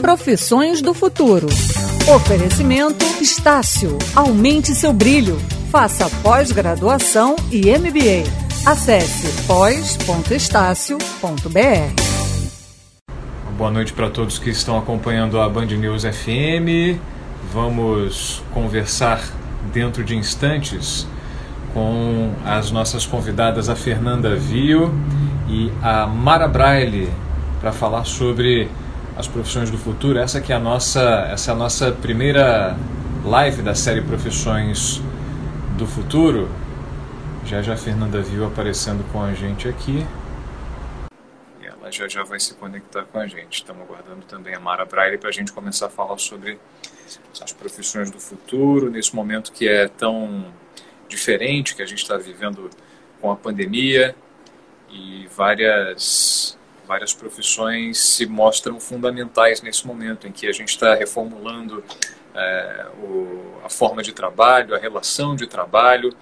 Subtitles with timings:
[0.00, 1.46] Profissões do futuro.
[2.14, 3.96] Oferecimento Estácio.
[4.14, 5.38] Aumente seu brilho.
[5.70, 8.24] Faça pós-graduação e MBA.
[8.66, 11.02] Acesse pós.estácio.br.
[13.56, 16.98] Boa noite para todos que estão acompanhando a Band News FM.
[17.52, 19.22] Vamos conversar
[19.72, 21.06] dentro de instantes
[21.72, 24.92] com as nossas convidadas, a Fernanda Vio
[25.48, 27.08] e a Mara Braille,
[27.60, 28.68] para falar sobre
[29.16, 30.18] as profissões do futuro.
[30.18, 32.76] Essa que é a nossa, essa é a nossa primeira
[33.24, 35.00] live da série Profissões
[35.76, 36.48] do Futuro.
[37.44, 40.06] Já já a Fernanda Vio aparecendo com a gente aqui
[41.92, 43.58] já já vai se conectar com a gente.
[43.58, 46.58] Estamos aguardando também a Mara Braille para a gente começar a falar sobre
[47.40, 50.52] as profissões do futuro, nesse momento que é tão
[51.08, 52.70] diferente que a gente está vivendo
[53.20, 54.16] com a pandemia
[54.90, 61.84] e várias várias profissões se mostram fundamentais nesse momento em que a gente está reformulando
[62.34, 66.14] é, o, a forma de trabalho, a relação de trabalho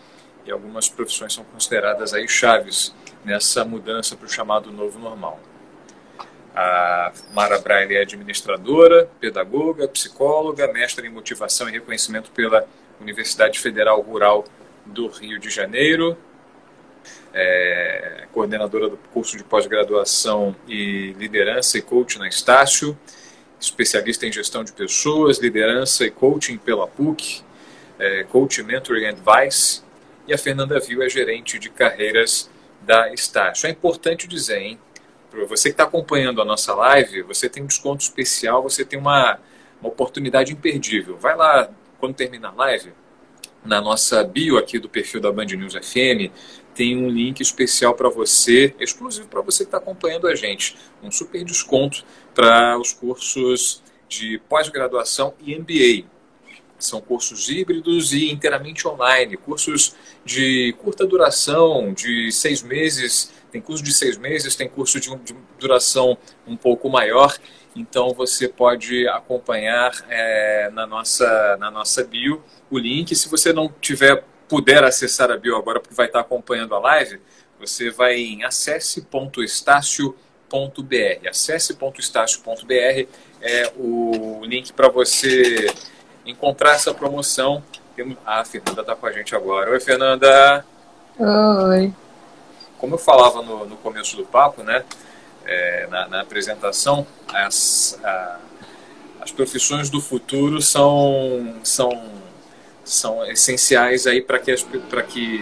[0.44, 5.40] e algumas profissões são consideradas aí chaves nessa mudança para o chamado novo normal.
[6.54, 12.66] A Mara Braille é administradora, pedagoga, psicóloga, mestra em motivação e reconhecimento pela
[13.00, 14.44] Universidade Federal Rural
[14.84, 16.16] do Rio de Janeiro,
[17.32, 22.98] é coordenadora do curso de pós-graduação e liderança e coaching na Estácio,
[23.60, 27.42] especialista em gestão de pessoas, liderança e coaching pela PUC,
[27.98, 29.82] é, coaching mentoring advice,
[30.26, 32.50] e a Fernanda Viu é gerente de carreiras
[32.80, 33.66] da Estácio.
[33.66, 34.78] É importante dizer, hein?
[35.30, 38.98] Para você que está acompanhando a nossa live, você tem um desconto especial, você tem
[38.98, 39.38] uma,
[39.80, 41.16] uma oportunidade imperdível.
[41.18, 42.92] Vai lá, quando terminar a live,
[43.64, 46.32] na nossa bio aqui do perfil da Band News FM,
[46.74, 50.76] tem um link especial para você, exclusivo para você que está acompanhando a gente.
[51.02, 52.04] Um super desconto
[52.34, 56.08] para os cursos de pós-graduação e MBA.
[56.78, 63.82] São cursos híbridos e inteiramente online, cursos de curta duração, de seis meses tem curso
[63.82, 67.36] de seis meses, tem curso de, de duração um pouco maior,
[67.74, 73.14] então você pode acompanhar é, na, nossa, na nossa bio o link.
[73.14, 77.18] Se você não tiver puder acessar a bio agora, porque vai estar acompanhando a live,
[77.58, 81.28] você vai em acesse.estácio.br.
[81.28, 83.08] Acesse.estácio.br
[83.40, 85.72] é o link para você
[86.26, 87.64] encontrar essa promoção.
[88.26, 89.70] A Fernanda está com a gente agora.
[89.70, 90.66] Oi, Fernanda.
[91.18, 91.94] Oi
[92.80, 94.82] como eu falava no, no começo do papo, né,
[95.44, 98.38] é, na, na, apresentação, as, a,
[99.20, 101.90] as profissões do futuro são, são,
[102.90, 105.40] são essenciais aí para que, as, que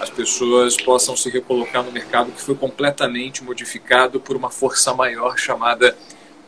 [0.00, 5.38] as pessoas possam se recolocar no mercado que foi completamente modificado por uma força maior
[5.38, 5.96] chamada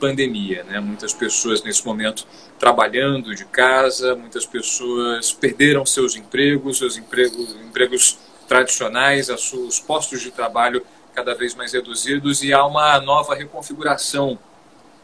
[0.01, 0.65] pandemia.
[0.65, 0.81] Né?
[0.81, 2.27] Muitas pessoas nesse momento
[2.59, 8.19] trabalhando de casa, muitas pessoas perderam seus empregos, seus empregos, empregos
[8.49, 10.85] tradicionais, os postos de trabalho
[11.15, 14.39] cada vez mais reduzidos e há uma nova reconfiguração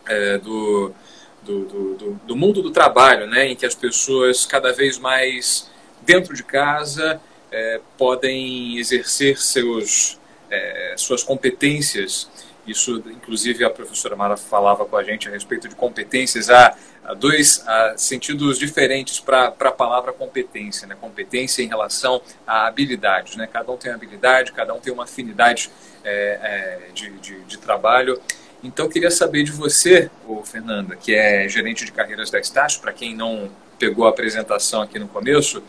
[0.06, 0.92] é, do,
[1.42, 5.70] do, do, do, mundo do trabalho, né, em que as pessoas cada vez mais
[6.02, 7.20] dentro de casa
[7.50, 10.18] é, podem exercer seus,
[10.50, 12.28] é, suas competências
[12.66, 16.50] isso, inclusive, a professora Mara falava com a gente a respeito de competências.
[16.50, 20.86] Há, há dois há sentidos diferentes para a palavra competência.
[20.86, 20.96] Né?
[21.00, 23.36] Competência em relação a habilidades.
[23.36, 23.48] Né?
[23.50, 25.70] Cada um tem uma habilidade, cada um tem uma afinidade
[26.04, 28.20] é, é, de, de, de, trabalho.
[28.62, 32.92] Então, queria saber de você, ô, Fernanda, que é gerente de carreiras da Estácio, para
[32.92, 35.62] quem não pegou a apresentação aqui no começo,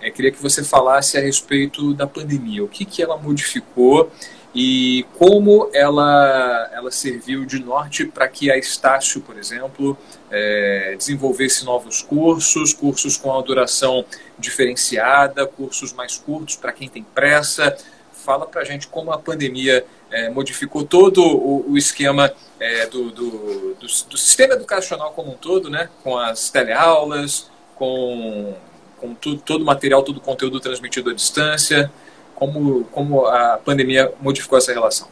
[0.00, 2.62] é, queria que você falasse a respeito da pandemia.
[2.62, 4.10] O que, que ela modificou
[4.54, 9.96] e como ela, ela serviu de norte para que a Estácio, por exemplo,
[10.30, 14.04] é, desenvolvesse novos cursos, cursos com a duração
[14.38, 17.76] diferenciada, cursos mais curtos para quem tem pressa.
[18.12, 23.10] Fala para a gente como a pandemia é, modificou todo o, o esquema é, do,
[23.10, 23.30] do,
[23.74, 25.88] do, do, sistema educacional como um todo, né?
[26.02, 28.54] com as teleaulas, com,
[28.98, 31.90] com tudo, todo o material, todo o conteúdo transmitido à distância
[32.38, 35.08] como, como a pandemia modificou essa relação.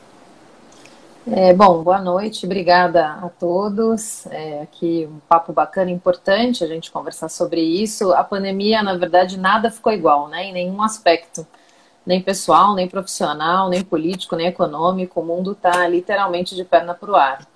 [1.29, 4.27] É, bom, boa noite, obrigada a todos.
[4.27, 8.13] É, aqui um papo bacana, importante a gente conversar sobre isso.
[8.13, 10.45] A pandemia, na verdade, nada ficou igual, né?
[10.45, 11.45] Em nenhum aspecto,
[12.07, 15.21] nem pessoal, nem profissional, nem político, nem econômico.
[15.21, 17.47] O mundo está literalmente de perna para o ar.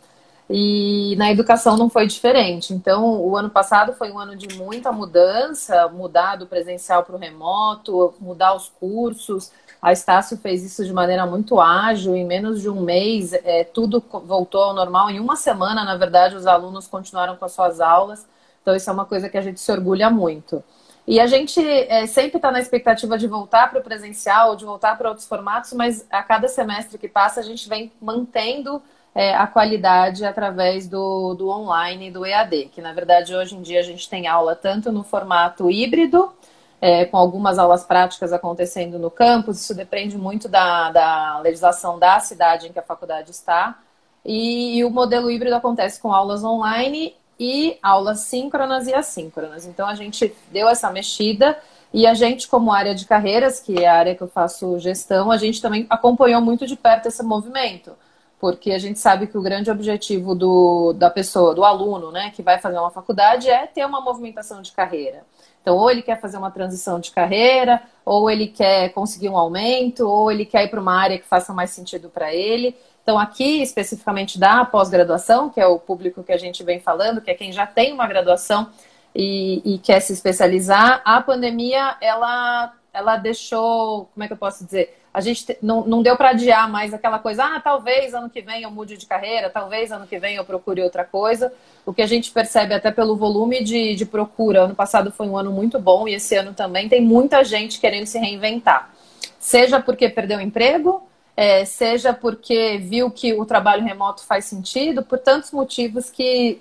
[0.53, 2.75] E na educação não foi diferente.
[2.75, 7.19] Então, o ano passado foi um ano de muita mudança, mudar do presencial para o
[7.19, 9.53] remoto, mudar os cursos,
[9.83, 14.03] A Estácio fez isso de maneira muito ágil, em menos de um mês, é, tudo
[14.27, 15.09] voltou ao normal.
[15.11, 18.27] Em uma semana, na verdade, os alunos continuaram com as suas aulas.
[18.61, 20.63] Então, isso é uma coisa que a gente se orgulha muito.
[21.11, 24.97] E a gente é, sempre está na expectativa de voltar para o presencial, de voltar
[24.97, 28.81] para outros formatos, mas a cada semestre que passa, a gente vem mantendo
[29.13, 33.61] é, a qualidade através do, do online e do EAD, que na verdade hoje em
[33.61, 36.33] dia a gente tem aula tanto no formato híbrido,
[36.81, 42.21] é, com algumas aulas práticas acontecendo no campus, isso depende muito da, da legislação da
[42.21, 43.81] cidade em que a faculdade está.
[44.25, 49.67] E, e o modelo híbrido acontece com aulas online e aulas síncronas e assíncronas.
[49.67, 51.59] Então a gente deu essa mexida
[51.93, 55.31] e a gente, como área de carreiras, que é a área que eu faço gestão,
[55.31, 57.93] a gente também acompanhou muito de perto esse movimento
[58.41, 62.43] porque a gente sabe que o grande objetivo do, da pessoa, do aluno, né, que
[62.43, 65.25] vai fazer uma faculdade é ter uma movimentação de carreira.
[65.61, 70.09] Então, ou ele quer fazer uma transição de carreira, ou ele quer conseguir um aumento,
[70.09, 72.75] ou ele quer ir para uma área que faça mais sentido para ele.
[73.11, 77.29] Então, aqui, especificamente da pós-graduação, que é o público que a gente vem falando, que
[77.29, 78.69] é quem já tem uma graduação
[79.13, 84.65] e, e quer se especializar, a pandemia, ela, ela deixou, como é que eu posso
[84.65, 84.97] dizer?
[85.13, 88.63] a gente não, não deu para adiar mais aquela coisa, ah, talvez ano que vem
[88.63, 91.53] eu mude de carreira, talvez ano que vem eu procure outra coisa.
[91.85, 95.37] O que a gente percebe até pelo volume de, de procura, ano passado foi um
[95.37, 98.89] ano muito bom e esse ano também tem muita gente querendo se reinventar.
[99.37, 105.19] Seja porque perdeu emprego, é, seja porque viu que o trabalho remoto faz sentido, por
[105.19, 106.61] tantos motivos que,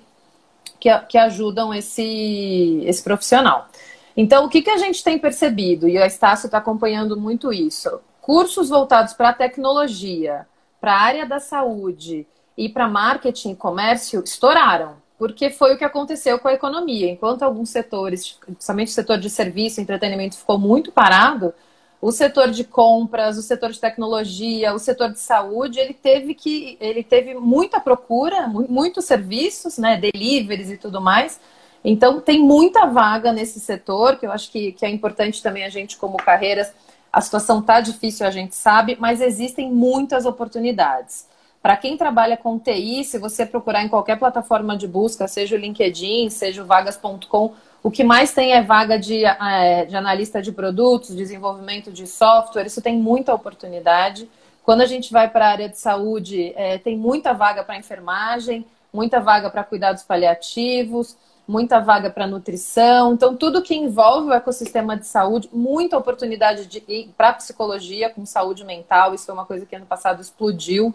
[0.78, 3.68] que, que ajudam esse, esse profissional.
[4.16, 8.00] Então, o que, que a gente tem percebido, e a Estácio está acompanhando muito isso,
[8.20, 10.46] cursos voltados para a tecnologia,
[10.80, 12.26] para a área da saúde
[12.56, 17.10] e para marketing e comércio estouraram, porque foi o que aconteceu com a economia.
[17.10, 21.52] Enquanto alguns setores, principalmente o setor de serviço entretenimento, ficou muito parado,
[22.00, 26.78] o setor de compras, o setor de tecnologia, o setor de saúde, ele teve que
[26.80, 31.38] ele teve muita procura, muitos serviços, né, deliveries e tudo mais.
[31.84, 35.68] Então tem muita vaga nesse setor, que eu acho que, que é importante também a
[35.68, 36.72] gente, como carreiras,
[37.12, 41.26] a situação está difícil, a gente sabe, mas existem muitas oportunidades.
[41.62, 45.58] Para quem trabalha com TI, se você procurar em qualquer plataforma de busca, seja o
[45.58, 50.52] LinkedIn, seja o vagas.com, o que mais tem é vaga de, é, de analista de
[50.52, 54.28] produtos, desenvolvimento de software, isso tem muita oportunidade.
[54.62, 58.66] Quando a gente vai para a área de saúde, é, tem muita vaga para enfermagem,
[58.92, 61.16] muita vaga para cuidados paliativos
[61.50, 63.12] muita vaga para nutrição.
[63.12, 66.68] Então, tudo que envolve o ecossistema de saúde, muita oportunidade
[67.16, 69.12] para psicologia com saúde mental.
[69.12, 70.94] Isso foi uma coisa que ano passado explodiu.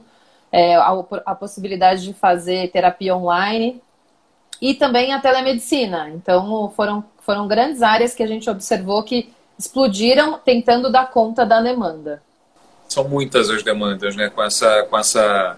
[0.52, 0.92] É, a,
[1.26, 3.82] a possibilidade de fazer terapia online
[4.62, 6.10] e também a telemedicina.
[6.10, 11.62] Então, foram, foram grandes áreas que a gente observou que explodiram tentando dar conta da
[11.62, 12.22] demanda.
[12.88, 14.30] São muitas as demandas, né?
[14.30, 15.58] Com essa, com essa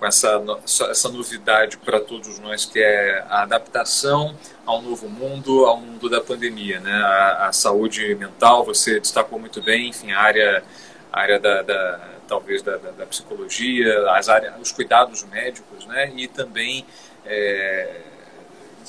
[0.00, 0.42] com essa,
[0.90, 4.34] essa novidade para todos nós, que é a adaptação
[4.64, 6.80] ao novo mundo, ao mundo da pandemia.
[6.80, 6.90] Né?
[6.90, 10.64] A, a saúde mental, você destacou muito bem, enfim, a área,
[11.12, 16.10] a área da, da talvez da, da, da, psicologia, as áreas, os cuidados médicos, né?
[16.16, 16.86] e também,
[17.26, 18.00] é,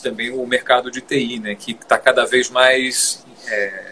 [0.02, 1.56] também o mercado de TI, né?
[1.56, 3.26] que está cada vez mais...
[3.48, 3.92] É,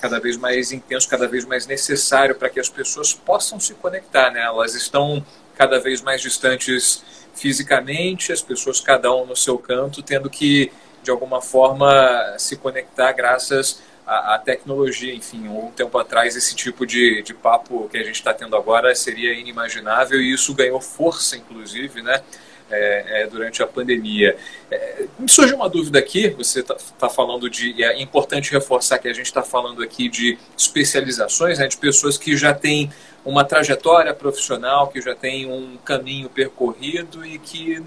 [0.00, 4.28] cada vez mais intenso, cada vez mais necessário para que as pessoas possam se conectar.
[4.32, 4.40] Né?
[4.40, 5.24] Elas estão
[5.56, 7.04] cada vez mais distantes
[7.34, 13.12] fisicamente, as pessoas cada um no seu canto, tendo que, de alguma forma, se conectar
[13.12, 15.14] graças à, à tecnologia.
[15.14, 18.94] Enfim, um tempo atrás, esse tipo de, de papo que a gente está tendo agora
[18.94, 22.22] seria inimaginável e isso ganhou força, inclusive, né?
[22.70, 24.36] É, é, durante a pandemia.
[24.70, 27.82] É, me surgiu uma dúvida aqui, você está tá falando de.
[27.82, 32.36] É importante reforçar que a gente está falando aqui de especializações, né, de pessoas que
[32.36, 32.90] já têm
[33.24, 37.82] uma trajetória profissional, que já tem um caminho percorrido e que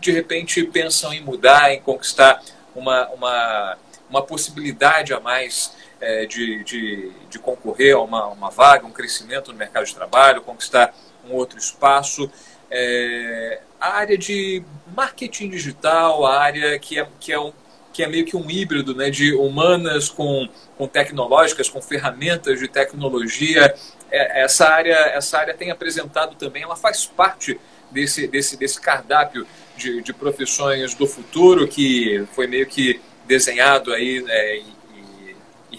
[0.00, 2.42] de repente pensam em mudar, em conquistar
[2.74, 8.86] uma, uma, uma possibilidade a mais é, de, de, de, concorrer a uma, uma vaga,
[8.86, 10.94] um crescimento no mercado de trabalho, conquistar
[11.28, 12.30] um outro espaço.
[12.70, 14.62] É, a área de
[14.94, 17.52] marketing digital, a área que é, que é, um,
[17.92, 22.68] que é meio que um híbrido né, de humanas com, com tecnológicas, com ferramentas de
[22.68, 23.74] tecnologia,
[24.10, 27.58] é, essa área, essa área tem apresentado também, ela faz parte
[27.90, 29.46] desse, desse, desse cardápio
[29.76, 34.79] de, de profissões do futuro que foi meio que desenhado aí é, e, e,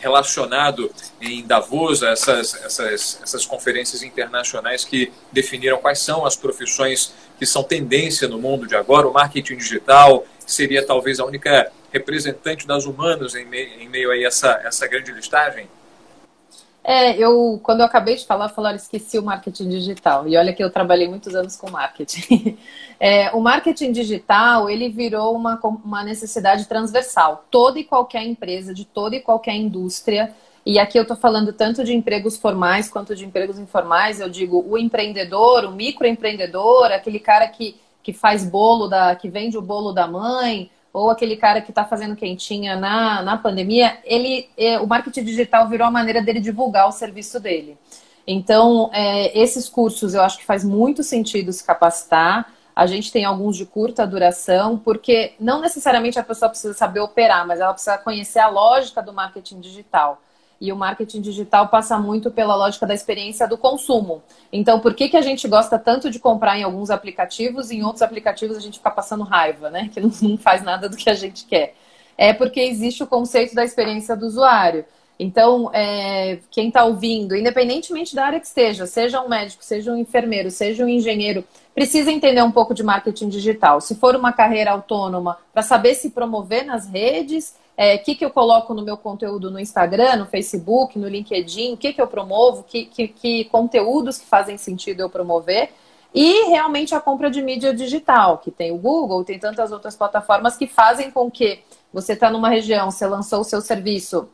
[0.01, 0.91] relacionado
[1.21, 7.63] em Davos, essas, essas, essas conferências internacionais que definiram quais são as profissões que são
[7.63, 9.07] tendência no mundo de agora.
[9.07, 14.19] O marketing digital seria talvez a única representante das humanas em meio, em meio a
[14.19, 15.69] essa, essa grande listagem?
[16.83, 20.27] É, eu quando eu acabei de falar, falar esqueci o marketing digital.
[20.27, 22.57] E olha que eu trabalhei muitos anos com marketing.
[23.03, 27.45] É, o marketing digital ele virou uma, uma necessidade transversal.
[27.49, 30.31] Toda e qualquer empresa, de toda e qualquer indústria.
[30.63, 34.19] E aqui eu estou falando tanto de empregos formais quanto de empregos informais.
[34.19, 39.57] Eu digo o empreendedor, o microempreendedor, aquele cara que, que faz bolo da, que vende
[39.57, 44.49] o bolo da mãe, ou aquele cara que está fazendo quentinha na, na pandemia, ele,
[44.57, 47.77] é, o marketing digital virou a maneira dele divulgar o serviço dele.
[48.27, 52.53] Então, é, esses cursos eu acho que faz muito sentido se capacitar.
[52.75, 57.45] A gente tem alguns de curta duração, porque não necessariamente a pessoa precisa saber operar,
[57.47, 60.21] mas ela precisa conhecer a lógica do marketing digital.
[60.61, 64.21] E o marketing digital passa muito pela lógica da experiência do consumo.
[64.53, 67.83] Então, por que, que a gente gosta tanto de comprar em alguns aplicativos e em
[67.83, 69.89] outros aplicativos a gente fica passando raiva, né?
[69.91, 71.73] Que não, não faz nada do que a gente quer.
[72.15, 74.85] É porque existe o conceito da experiência do usuário.
[75.23, 79.97] Então, é, quem está ouvindo, independentemente da área que esteja, seja um médico, seja um
[79.97, 81.43] enfermeiro, seja um engenheiro,
[81.75, 83.79] precisa entender um pouco de marketing digital.
[83.81, 88.29] Se for uma carreira autônoma, para saber se promover nas redes, é, que, que eu
[88.29, 92.61] coloco no meu conteúdo no Instagram, no Facebook, no LinkedIn, o que, que eu promovo,
[92.61, 95.71] que, que, que conteúdos que fazem sentido eu promover.
[96.13, 100.55] E realmente a compra de mídia digital, que tem o Google, tem tantas outras plataformas
[100.55, 104.29] que fazem com que você está numa região, você lançou o seu serviço,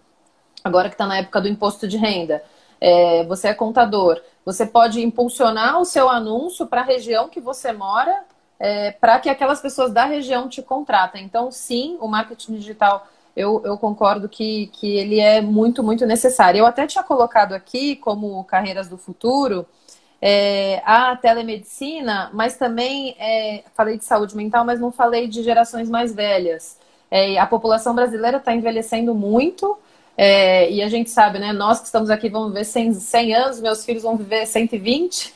[0.61, 2.43] agora que está na época do imposto de renda,
[2.81, 7.71] é, você é contador, você pode impulsionar o seu anúncio para a região que você
[7.71, 8.25] mora,
[8.59, 11.23] é, para que aquelas pessoas da região te contratem.
[11.23, 16.59] Então, sim, o marketing digital eu, eu concordo que, que ele é muito, muito necessário.
[16.59, 19.65] Eu até tinha colocado aqui como carreiras do futuro
[20.21, 25.89] é, a telemedicina, mas também é, falei de saúde mental, mas não falei de gerações
[25.89, 26.77] mais velhas.
[27.09, 29.77] É, a população brasileira está envelhecendo muito.
[30.19, 31.53] É, e a gente sabe, né?
[31.53, 35.35] Nós que estamos aqui vamos viver 100, 100 anos, meus filhos vão viver 120.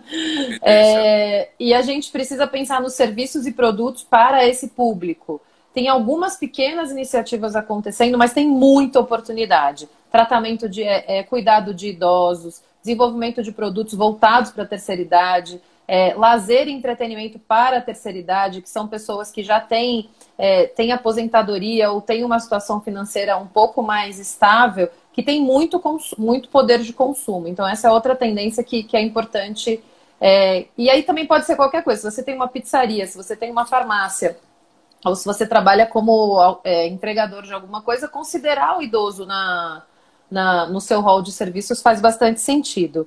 [0.62, 5.42] é, e a gente precisa pensar nos serviços e produtos para esse público.
[5.74, 9.88] Tem algumas pequenas iniciativas acontecendo, mas tem muita oportunidade.
[10.10, 15.60] Tratamento de é, é, cuidado de idosos, desenvolvimento de produtos voltados para a terceira idade,
[15.88, 20.68] é, lazer e entretenimento para a terceira idade, que são pessoas que já têm, é,
[20.68, 25.82] têm aposentadoria ou têm uma situação financeira um pouco mais estável, que tem muito,
[26.16, 27.48] muito poder de consumo.
[27.48, 29.82] Então, essa é outra tendência que, que é importante.
[30.20, 32.00] É, e aí também pode ser qualquer coisa.
[32.00, 34.36] Se você tem uma pizzaria, se você tem uma farmácia,
[35.04, 39.82] ou se você trabalha como é, entregador de alguma coisa, considerar o idoso na,
[40.30, 43.06] na, no seu rol de serviços faz bastante sentido.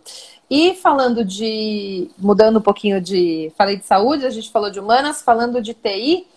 [0.49, 2.09] E falando de.
[2.17, 3.51] mudando um pouquinho de.
[3.57, 6.27] Falei de saúde, a gente falou de humanas, falando de TI,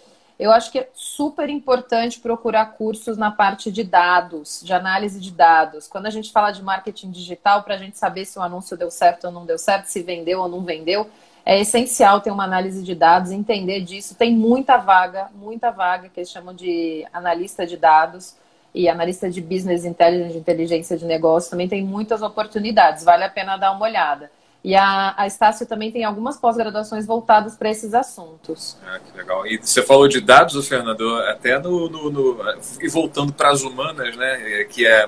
[0.40, 5.31] eu acho que é super importante procurar cursos na parte de dados, de análise de
[5.31, 5.87] dados.
[5.87, 8.90] Quando a gente fala de marketing digital, para a gente saber se o anúncio deu
[8.90, 11.09] certo ou não deu certo, se vendeu ou não vendeu,
[11.50, 14.14] é essencial ter uma análise de dados, entender disso.
[14.14, 18.37] Tem muita vaga, muita vaga que eles chamam de analista de dados
[18.73, 23.28] e analista de business intelligence, de inteligência de negócio, também tem muitas oportunidades, vale a
[23.28, 24.30] pena dar uma olhada.
[24.62, 28.78] E a, a Estácio também tem algumas pós-graduações voltadas para esses assuntos.
[28.87, 29.45] Ah, que legal.
[29.45, 32.38] E você falou de dados, Fernando, até no, no, no
[32.80, 35.04] e voltando para as humanas, né, que é,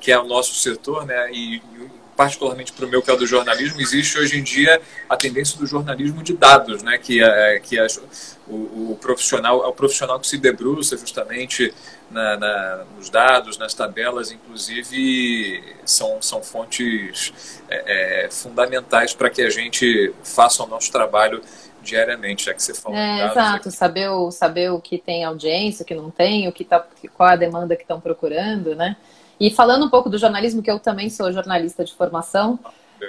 [0.00, 1.62] que é o nosso setor, né, e
[2.16, 5.58] particularmente para o meu, que é o do jornalismo, existe hoje em dia a tendência
[5.58, 6.98] do jornalismo de dados, né?
[6.98, 7.86] que, é, que é
[8.46, 11.72] o, o, profissional é o profissional que se debruça justamente
[12.10, 19.42] na, na, nos dados, nas tabelas, inclusive são, são fontes é, é, fundamentais para que
[19.42, 21.42] a gente faça o nosso trabalho
[21.82, 22.98] diariamente, já que você falou.
[22.98, 26.64] É, exato, saber o, saber o que tem audiência, o que não tem, o que
[26.64, 28.96] tá, qual a demanda que estão procurando, né?
[29.38, 32.58] E falando um pouco do jornalismo, que eu também sou jornalista de formação,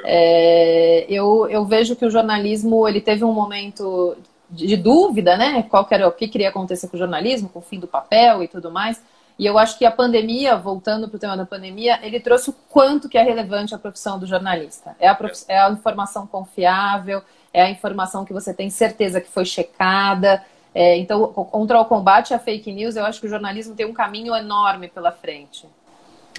[0.03, 4.17] é, eu, eu vejo que o jornalismo ele teve um momento
[4.49, 5.63] de, de dúvida, né?
[5.63, 8.47] Qual era o que queria acontecer com o jornalismo, com o fim do papel e
[8.47, 9.01] tudo mais.
[9.37, 12.53] E eu acho que a pandemia, voltando para o tema da pandemia, ele trouxe o
[12.69, 14.95] quanto que é relevante a profissão do jornalista.
[14.97, 15.43] É a, prof...
[15.47, 17.21] é a informação confiável,
[17.53, 20.41] é a informação que você tem certeza que foi checada.
[20.73, 23.93] É, então, contra o combate à fake news, eu acho que o jornalismo tem um
[23.93, 25.67] caminho enorme pela frente.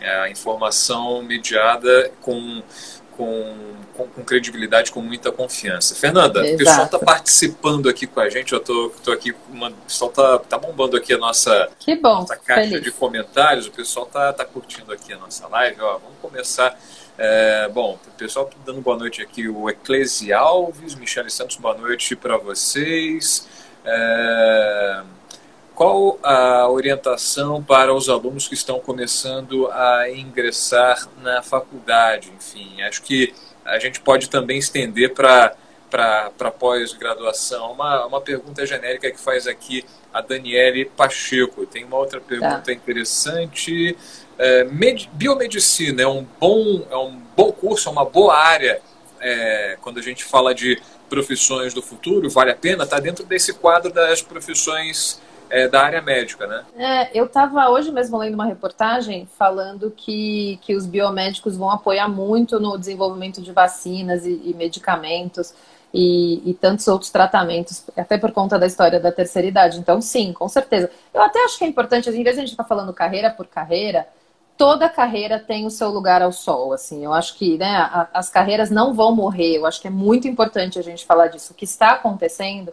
[0.00, 2.62] É a informação mediada com,
[3.16, 3.54] com,
[3.96, 5.94] com, com, credibilidade, com muita confiança.
[5.94, 6.54] Fernanda, Exato.
[6.54, 10.10] o pessoal está participando aqui com a gente, eu tô, tô aqui, uma, o pessoal
[10.10, 12.82] está tá bombando aqui a nossa, que bom, nossa caixa feliz.
[12.82, 16.78] de comentários, o pessoal está tá curtindo aqui a nossa live, ó, vamos começar.
[17.18, 21.74] É, bom, o pessoal tá dando boa noite aqui, o Eclesi Alves, Michele Santos, boa
[21.74, 23.48] noite para vocês.
[23.82, 25.02] É,
[25.76, 32.32] qual a orientação para os alunos que estão começando a ingressar na faculdade?
[32.34, 35.54] Enfim, acho que a gente pode também estender para
[35.88, 37.72] para pós-graduação.
[37.72, 41.64] Uma, uma pergunta genérica que faz aqui a Daniele Pacheco.
[41.64, 42.72] Tem uma outra pergunta tá.
[42.72, 43.96] interessante.
[44.36, 48.82] É, med, biomedicina é um, bom, é um bom curso, é uma boa área
[49.20, 52.28] é, quando a gente fala de profissões do futuro?
[52.28, 52.84] Vale a pena?
[52.84, 56.64] Está dentro desse quadro das profissões é, da área médica, né?
[56.76, 62.08] É, eu estava hoje mesmo lendo uma reportagem falando que, que os biomédicos vão apoiar
[62.08, 65.54] muito no desenvolvimento de vacinas e, e medicamentos
[65.92, 69.78] e, e, tantos outros tratamentos, até por conta da história da terceira idade.
[69.78, 70.90] Então, sim, com certeza.
[71.14, 73.46] Eu até acho que é importante, em vez de a gente tá falando carreira por
[73.46, 74.06] carreira,
[74.56, 77.04] toda carreira tem o seu lugar ao sol, assim.
[77.04, 79.56] Eu acho que né, a, as carreiras não vão morrer.
[79.56, 81.52] Eu acho que é muito importante a gente falar disso.
[81.52, 82.72] O que está acontecendo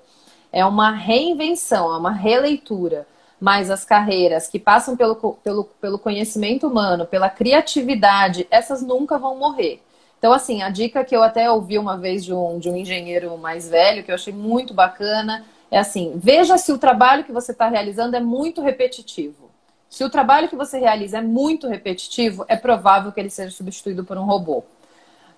[0.54, 3.08] é uma reinvenção, é uma releitura.
[3.42, 9.36] Mas as carreiras que passam pelo, pelo, pelo conhecimento humano, pela criatividade, essas nunca vão
[9.36, 9.82] morrer.
[10.18, 13.38] Então, assim, a dica que eu até ouvi uma vez de um, de um engenheiro
[13.38, 17.52] mais velho, que eu achei muito bacana, é assim: veja se o trabalho que você
[17.52, 19.52] está realizando é muito repetitivo.
[19.90, 24.06] Se o trabalho que você realiza é muito repetitivo, é provável que ele seja substituído
[24.06, 24.64] por um robô.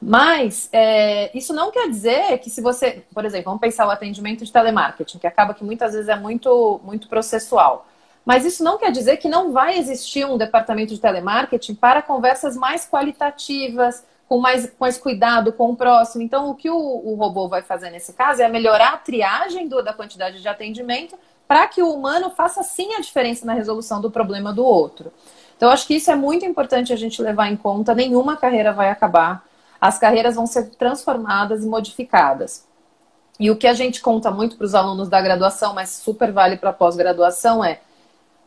[0.01, 4.43] Mas é, isso não quer dizer que se você, por exemplo, vamos pensar o atendimento
[4.43, 7.87] de telemarketing, que acaba que muitas vezes é muito, muito processual.
[8.25, 12.57] Mas isso não quer dizer que não vai existir um departamento de telemarketing para conversas
[12.57, 16.23] mais qualitativas, com mais, com mais cuidado com o próximo.
[16.23, 19.83] Então, o que o, o robô vai fazer nesse caso é melhorar a triagem do,
[19.83, 21.15] da quantidade de atendimento
[21.47, 25.13] para que o humano faça sim a diferença na resolução do problema do outro.
[25.55, 27.93] Então, acho que isso é muito importante a gente levar em conta.
[27.93, 29.45] Nenhuma carreira vai acabar
[29.87, 32.65] as carreiras vão ser transformadas e modificadas.
[33.39, 36.57] E o que a gente conta muito para os alunos da graduação, mas super vale
[36.57, 37.79] para a pós-graduação, é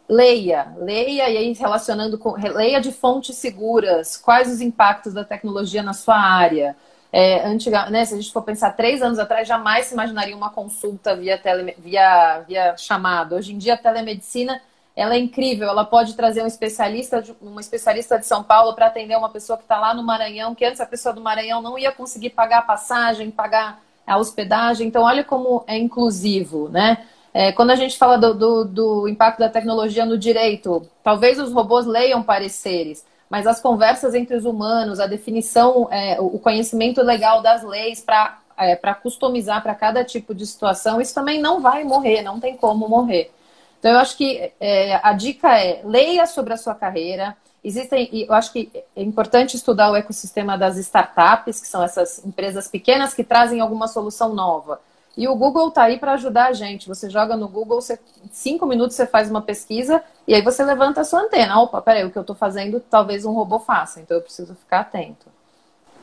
[0.09, 5.83] leia, leia e aí relacionando com leia de fontes seguras, quais os impactos da tecnologia
[5.83, 6.75] na sua área.
[7.13, 10.51] É, antiga, né, se a gente for pensar três anos atrás, jamais se imaginaria uma
[10.51, 13.37] consulta via, tele, via, via chamada.
[13.37, 14.61] Hoje em dia, a telemedicina
[14.99, 19.17] ela é incrível, ela pode trazer um especialista, uma especialista de São Paulo para atender
[19.17, 21.93] uma pessoa que está lá no Maranhão, que antes a pessoa do Maranhão não ia
[21.93, 24.89] conseguir pagar a passagem, pagar a hospedagem.
[24.89, 27.07] Então, olha como é inclusivo, né?
[27.33, 31.53] É, quando a gente fala do, do, do, impacto da tecnologia no direito, talvez os
[31.53, 37.41] robôs leiam pareceres, mas as conversas entre os humanos, a definição, é, o conhecimento legal
[37.41, 42.21] das leis para é, customizar para cada tipo de situação, isso também não vai morrer,
[42.21, 43.31] não tem como morrer.
[43.79, 47.37] Então, eu acho que é, a dica é leia sobre a sua carreira.
[47.63, 52.69] Existem, eu acho que é importante estudar o ecossistema das startups, que são essas empresas
[52.69, 54.81] pequenas que trazem alguma solução nova.
[55.17, 56.87] E o Google está aí para ajudar a gente.
[56.87, 57.99] Você joga no Google, você,
[58.31, 61.61] cinco minutos você faz uma pesquisa e aí você levanta a sua antena.
[61.61, 64.81] Opa, peraí, o que eu estou fazendo talvez um robô faça, então eu preciso ficar
[64.81, 65.27] atento.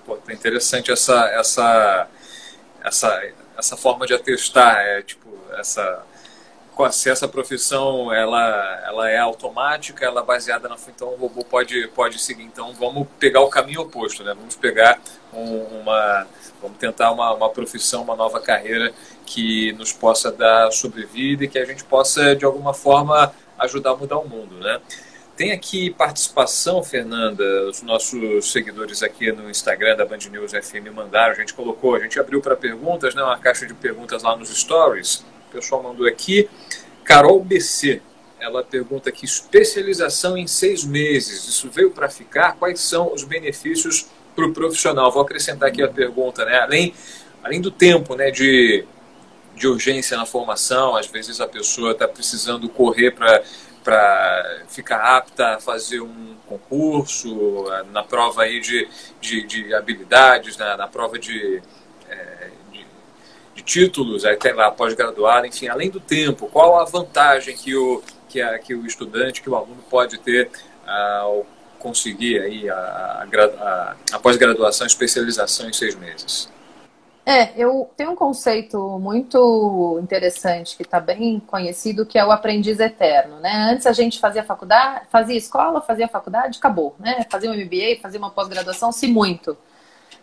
[0.05, 2.07] Pô, tá interessante essa, essa,
[2.83, 3.23] essa,
[3.57, 6.03] essa forma de atestar, é, tipo, essa
[6.91, 11.87] se essa profissão ela, ela é automática, ela é baseada na então o robô pode
[11.89, 12.43] pode seguir.
[12.43, 14.33] Então vamos pegar o caminho oposto, né?
[14.33, 14.99] Vamos pegar
[15.33, 16.27] um, uma
[16.61, 18.93] vamos tentar uma, uma profissão, uma nova carreira
[19.25, 23.95] que nos possa dar sobrevida e que a gente possa de alguma forma ajudar a
[23.95, 24.81] mudar o mundo, né?
[25.37, 31.33] Tem aqui participação, Fernanda, os nossos seguidores aqui no Instagram da Band News FM mandaram,
[31.33, 34.47] a gente colocou, a gente abriu para perguntas, né, uma caixa de perguntas lá nos
[34.49, 36.49] stories pessoal mandou aqui.
[37.03, 38.01] Carol BC,
[38.39, 42.55] ela pergunta aqui: especialização em seis meses, isso veio para ficar?
[42.57, 45.11] Quais são os benefícios para o profissional?
[45.11, 46.59] Vou acrescentar aqui a pergunta, né?
[46.59, 46.93] Além,
[47.43, 48.85] além do tempo, né, de,
[49.55, 53.43] de urgência na formação, às vezes a pessoa está precisando correr para
[53.83, 58.87] para ficar apta a fazer um concurso, na prova aí de,
[59.21, 61.61] de, de habilidades, na, na prova de
[63.55, 68.03] de títulos, aí tem lá pós-graduado, enfim, além do tempo, qual a vantagem que o,
[68.27, 70.51] que, a, que o estudante, que o aluno pode ter
[70.85, 71.45] ah, ao
[71.79, 72.75] conseguir aí a,
[73.25, 76.49] a, a pós-graduação, especialização em seis meses?
[77.25, 82.79] É, eu tenho um conceito muito interessante que está bem conhecido, que é o aprendiz
[82.79, 83.71] eterno, né?
[83.71, 87.25] Antes a gente fazia faculdade, fazia escola, fazia faculdade, acabou, né?
[87.27, 89.57] Fazia um MBA, fazia uma pós-graduação, se muito.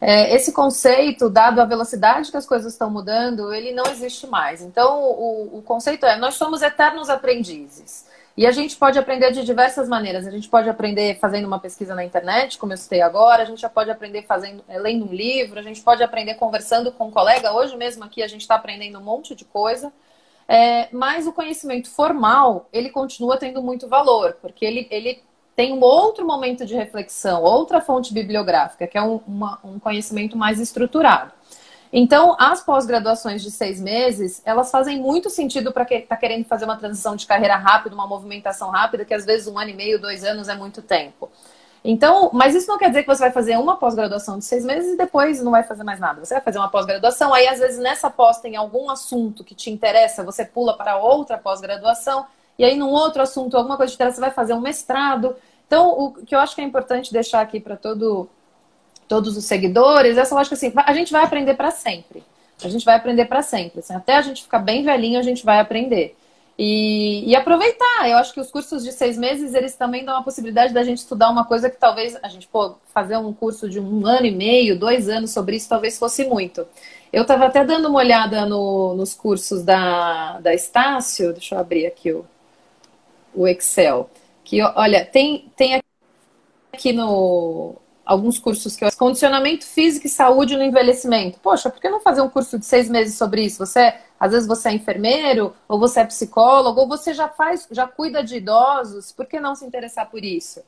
[0.04, 4.60] É, esse conceito, dado a velocidade que as coisas estão mudando, ele não existe mais.
[4.60, 8.10] Então, o, o conceito é: nós somos eternos aprendizes.
[8.36, 10.26] E a gente pode aprender de diversas maneiras.
[10.26, 13.60] A gente pode aprender fazendo uma pesquisa na internet, como eu citei agora, a gente
[13.60, 17.10] já pode aprender fazendo, é, lendo um livro, a gente pode aprender conversando com um
[17.12, 17.52] colega.
[17.52, 19.92] Hoje mesmo aqui a gente está aprendendo um monte de coisa.
[20.48, 25.22] É, mas o conhecimento formal, ele continua tendo muito valor, porque ele, ele
[25.54, 30.36] tem um outro momento de reflexão, outra fonte bibliográfica, que é um, uma, um conhecimento
[30.36, 31.32] mais estruturado.
[31.92, 36.64] Então, as pós-graduações de seis meses, elas fazem muito sentido para quem está querendo fazer
[36.64, 40.00] uma transição de carreira rápida, uma movimentação rápida, que às vezes um ano e meio,
[40.00, 41.30] dois anos é muito tempo.
[41.84, 44.94] Então, mas isso não quer dizer que você vai fazer uma pós-graduação de seis meses
[44.94, 46.24] e depois não vai fazer mais nada.
[46.24, 49.68] Você vai fazer uma pós-graduação, aí às vezes nessa pós tem algum assunto que te
[49.68, 52.24] interessa, você pula para outra pós-graduação,
[52.58, 55.34] e aí num outro assunto, alguma coisa te interessa, você vai fazer um mestrado.
[55.66, 58.28] Então, o que eu acho que é importante deixar aqui para todo,
[59.08, 62.22] todos os seguidores, essa lógica assim, a gente vai aprender para sempre.
[62.62, 63.80] A gente vai aprender para sempre.
[63.80, 66.16] Assim, até a gente ficar bem velhinho, a gente vai aprender.
[66.58, 68.08] E, e, aproveitar.
[68.08, 70.98] Eu acho que os cursos de seis meses, eles também dão a possibilidade da gente
[70.98, 74.30] estudar uma coisa que talvez a gente, pô, fazer um curso de um ano e
[74.30, 76.66] meio, dois anos sobre isso, talvez fosse muito.
[77.12, 81.86] Eu estava até dando uma olhada no, nos cursos da, da Estácio, deixa eu abrir
[81.86, 82.24] aqui o,
[83.34, 84.10] o Excel.
[84.44, 85.80] Que, olha, tem, tem
[86.72, 88.90] aqui no, alguns cursos que eu...
[88.96, 91.38] Condicionamento físico e saúde no envelhecimento.
[91.40, 93.64] Poxa, por que não fazer um curso de seis meses sobre isso?
[93.64, 97.86] Você, às vezes você é enfermeiro, ou você é psicólogo, ou você já faz, já
[97.86, 100.62] cuida de idosos, por que não se interessar por isso?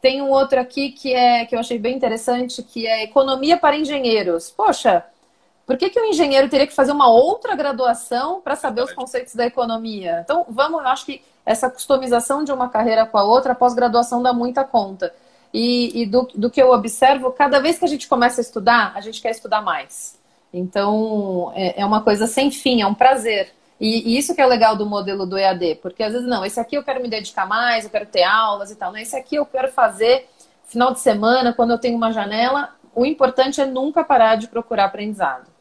[0.00, 3.76] Tem um outro aqui que é que eu achei bem interessante, que é economia para
[3.76, 4.50] engenheiros.
[4.50, 5.04] Poxa,
[5.66, 9.34] por que, que o engenheiro teria que fazer uma outra graduação para saber os conceitos
[9.34, 10.20] da economia?
[10.22, 14.22] Então, vamos, eu acho que essa customização de uma carreira com a outra, a pós-graduação
[14.22, 15.12] dá muita conta.
[15.52, 18.92] E, e do, do, que eu observo, cada vez que a gente começa a estudar,
[18.94, 20.16] a gente quer estudar mais.
[20.52, 23.52] Então, é, é uma coisa sem fim, é um prazer.
[23.80, 26.60] E, e, isso que é legal do modelo do EAD, porque às vezes, não, esse
[26.60, 28.92] aqui eu quero me dedicar mais, eu quero ter aulas e tal.
[28.92, 30.28] Não, esse aqui eu quero fazer
[30.64, 32.70] final de semana, quando eu tenho uma janela.
[32.94, 35.55] O importante é nunca parar de procurar aprendizado.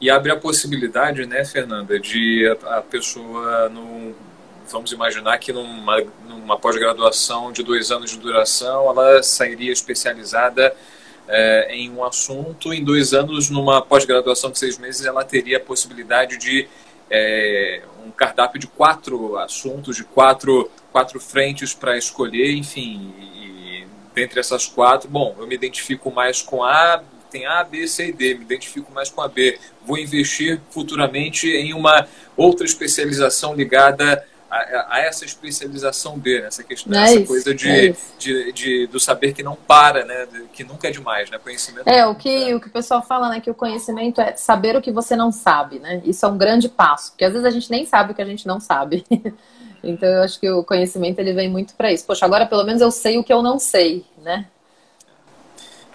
[0.00, 4.14] E abre a possibilidade, né, Fernanda, de a, a pessoa, no,
[4.70, 10.74] vamos imaginar que numa, numa pós-graduação de dois anos de duração, ela sairia especializada
[11.26, 12.72] é, em um assunto.
[12.72, 16.68] Em dois anos, numa pós-graduação de seis meses, ela teria a possibilidade de
[17.10, 23.12] é, um cardápio de quatro assuntos, de quatro, quatro frentes para escolher, enfim.
[23.20, 28.08] E, dentre essas quatro, bom, eu me identifico mais com A, tem A, B, C
[28.08, 29.58] e D, me identifico mais com a B.
[29.86, 36.98] Vou investir futuramente em uma outra especialização ligada a, a, essa especialização dele, essa questão,
[36.98, 40.26] é essa isso, coisa de, é de, de, do saber que não para, né?
[40.52, 41.38] que nunca é demais, né?
[41.38, 41.86] Conhecimento.
[41.86, 43.40] É, o que, o que o pessoal fala, né?
[43.40, 46.00] Que o conhecimento é saber o que você não sabe, né?
[46.04, 48.26] Isso é um grande passo, porque às vezes a gente nem sabe o que a
[48.26, 49.04] gente não sabe.
[49.84, 52.06] então eu acho que o conhecimento ele vem muito para isso.
[52.06, 54.46] Poxa, agora pelo menos eu sei o que eu não sei, né?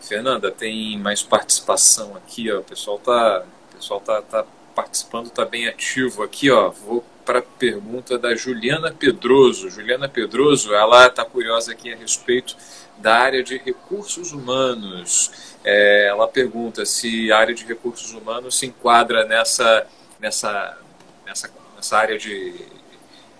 [0.03, 2.59] Fernanda, tem mais participação aqui, ó.
[2.59, 6.69] O pessoal tá, o pessoal tá, tá participando, tá bem ativo aqui, ó.
[6.69, 9.69] Vou para a pergunta da Juliana Pedroso.
[9.69, 12.55] Juliana Pedroso, ela está curiosa aqui a respeito
[12.97, 15.55] da área de recursos humanos.
[15.63, 19.87] É, ela pergunta se a área de recursos humanos se enquadra nessa,
[20.19, 20.77] nessa,
[21.25, 22.53] nessa, nessa área de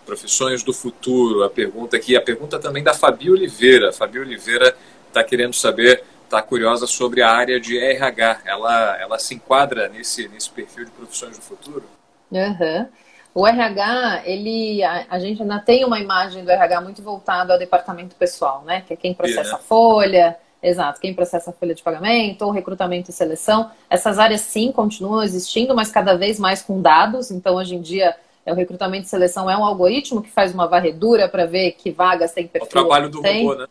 [0.06, 1.44] profissões do futuro.
[1.44, 3.92] A pergunta aqui, a pergunta também da Fabi Oliveira.
[3.92, 4.76] Fabi Oliveira
[5.10, 8.42] está querendo saber, está curiosa sobre a área de RH.
[8.46, 11.84] Ela, ela se enquadra nesse, nesse perfil de profissões do futuro?
[12.32, 12.88] Uhum.
[13.36, 17.60] O RH, ele, a, a, gente ainda tem uma imagem do RH muito voltado ao
[17.60, 18.84] departamento pessoal, né?
[18.86, 23.10] Que é quem processa a folha, exato, quem processa a folha de pagamento, ou recrutamento
[23.10, 23.72] e seleção.
[23.90, 27.32] Essas áreas sim continuam existindo, mas cada vez mais com dados.
[27.32, 28.16] Então, hoje em dia,
[28.46, 31.92] é, o recrutamento e seleção é um algoritmo que faz uma varredura para ver que
[31.92, 32.68] vagas tem perfil.
[32.68, 33.48] O trabalho do tem.
[33.48, 33.68] robô, né?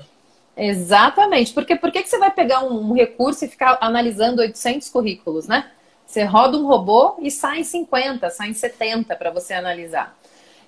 [0.57, 1.53] Exatamente.
[1.53, 5.71] Porque por que, você vai pegar um, recurso e ficar analisando 800 currículos, né?
[6.07, 10.17] Você roda um robô e sai em 50, sai em 70 para você analisar.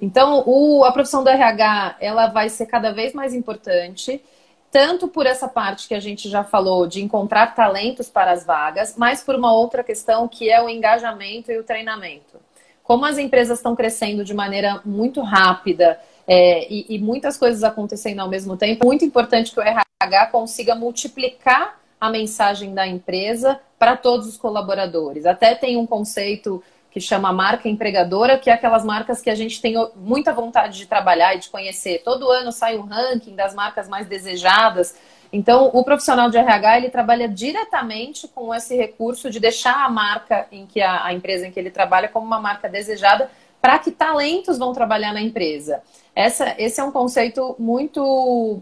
[0.01, 4.23] Então, o, a profissão do RH ela vai ser cada vez mais importante,
[4.71, 8.95] tanto por essa parte que a gente já falou de encontrar talentos para as vagas,
[8.97, 12.41] mas por uma outra questão que é o engajamento e o treinamento.
[12.83, 18.21] Como as empresas estão crescendo de maneira muito rápida é, e, e muitas coisas acontecendo
[18.21, 23.97] ao mesmo tempo, muito importante que o RH consiga multiplicar a mensagem da empresa para
[23.97, 25.27] todos os colaboradores.
[25.27, 29.61] Até tem um conceito que chama marca empregadora, que é aquelas marcas que a gente
[29.61, 32.03] tem muita vontade de trabalhar e de conhecer.
[32.05, 34.95] Todo ano sai um ranking das marcas mais desejadas.
[35.33, 40.47] Então, o profissional de RH ele trabalha diretamente com esse recurso de deixar a marca
[40.53, 43.29] em que a, a empresa em que ele trabalha como uma marca desejada
[43.65, 45.83] para que talentos vão trabalhar na empresa.
[46.15, 48.61] Essa, esse é um conceito muito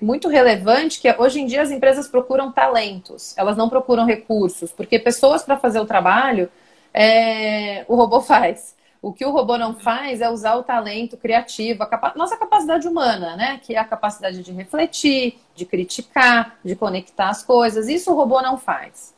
[0.00, 4.98] muito relevante que hoje em dia as empresas procuram talentos, elas não procuram recursos, porque
[4.98, 6.48] pessoas para fazer o trabalho
[6.94, 8.74] é, o robô faz.
[9.02, 12.88] O que o robô não faz é usar o talento criativo, a capa nossa capacidade
[12.88, 13.60] humana, né?
[13.62, 17.86] Que é a capacidade de refletir, de criticar, de conectar as coisas.
[17.86, 19.14] Isso o robô não faz.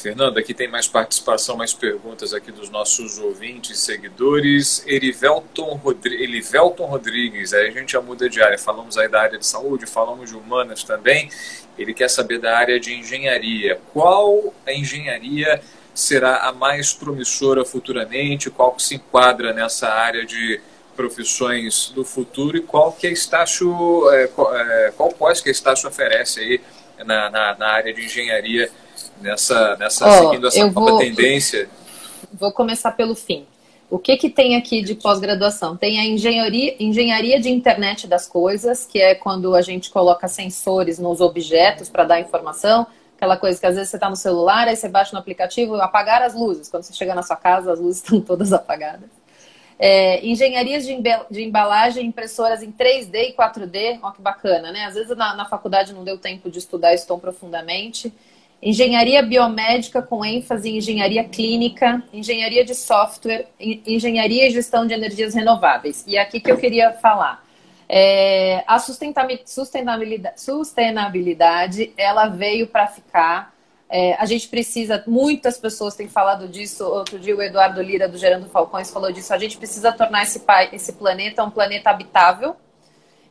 [0.00, 4.82] Fernando, aqui tem mais participação, mais perguntas aqui dos nossos ouvintes, seguidores.
[4.86, 8.56] Erivelton, Rodri Elivelton Rodrigues, aí a gente já muda de área.
[8.56, 11.28] Falamos aí da área de saúde, falamos de humanas também.
[11.76, 13.78] Ele quer saber da área de engenharia.
[13.92, 15.60] Qual a engenharia
[15.94, 18.48] será a mais promissora futuramente?
[18.48, 20.62] Qual que se enquadra nessa área de
[20.96, 25.52] profissões do futuro e qual que a Estácio, é, qual, é, qual pós que a
[25.52, 26.60] Estácio oferece aí
[27.04, 28.70] na, na, na área de engenharia
[29.20, 31.68] nessa, nessa oh, seguindo essa nova vou, tendência?
[32.32, 33.46] Vou começar pelo fim.
[33.90, 35.76] O que, que tem aqui de pós-graduação?
[35.76, 40.98] Tem a engenharia, engenharia de internet das coisas, que é quando a gente coloca sensores
[40.98, 42.86] nos objetos para dar informação.
[43.16, 46.22] Aquela coisa que às vezes você está no celular, aí você baixa no aplicativo, apagar
[46.22, 46.68] as luzes.
[46.68, 49.10] Quando você chega na sua casa, as luzes estão todas apagadas.
[49.76, 54.84] É, engenharias de, embalagem, impressoras em 3D e 4D, ó que bacana, né?
[54.84, 58.12] Às vezes na, na faculdade não deu tempo de estudar isso tão profundamente
[58.62, 65.34] engenharia biomédica com ênfase em engenharia clínica, engenharia de software, engenharia e gestão de energias
[65.34, 66.04] renováveis.
[66.06, 67.44] E é aqui que eu queria falar.
[67.88, 73.52] É, a sustentabilidade, sustentabilidade, ela veio para ficar.
[73.88, 76.84] É, a gente precisa, muitas pessoas têm falado disso.
[76.84, 79.34] Outro dia o Eduardo Lira, do Gerando Falcões, falou disso.
[79.34, 80.40] A gente precisa tornar esse,
[80.72, 82.54] esse planeta um planeta habitável,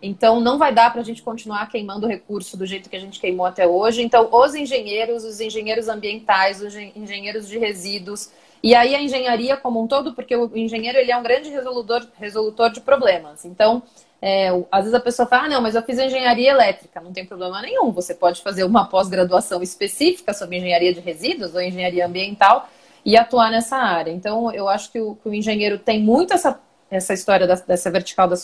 [0.01, 3.19] então, não vai dar para a gente continuar queimando recurso do jeito que a gente
[3.19, 4.01] queimou até hoje.
[4.01, 8.31] Então, os engenheiros, os engenheiros ambientais, os engenheiros de resíduos,
[8.63, 12.05] e aí a engenharia como um todo, porque o engenheiro ele é um grande resolutor,
[12.17, 13.43] resolutor de problemas.
[13.43, 13.83] Então,
[14.21, 17.25] é, às vezes a pessoa fala, ah, não, mas eu fiz engenharia elétrica, não tem
[17.25, 17.91] problema nenhum.
[17.91, 22.69] Você pode fazer uma pós-graduação específica sobre engenharia de resíduos ou engenharia ambiental
[23.05, 24.11] e atuar nessa área.
[24.11, 26.59] Então, eu acho que o, que o engenheiro tem muito essa
[26.89, 28.35] essa história da, dessa vertical da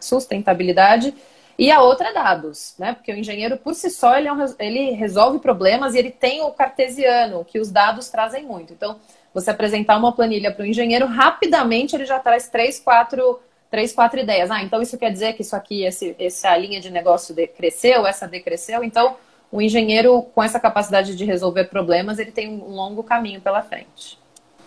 [0.00, 1.14] sustentabilidade.
[1.58, 2.94] E a outra é dados, né?
[2.94, 6.42] Porque o engenheiro, por si só, ele, é um, ele resolve problemas e ele tem
[6.42, 8.72] o cartesiano, que os dados trazem muito.
[8.72, 8.98] Então,
[9.34, 14.20] você apresentar uma planilha para o engenheiro, rapidamente ele já traz três, quatro, três, quatro
[14.20, 14.50] ideias.
[14.50, 18.26] Ah, então isso quer dizer que isso aqui, esse, essa linha de negócio decresceu, essa
[18.26, 18.82] decresceu.
[18.82, 19.16] Então,
[19.52, 24.19] o engenheiro, com essa capacidade de resolver problemas, ele tem um longo caminho pela frente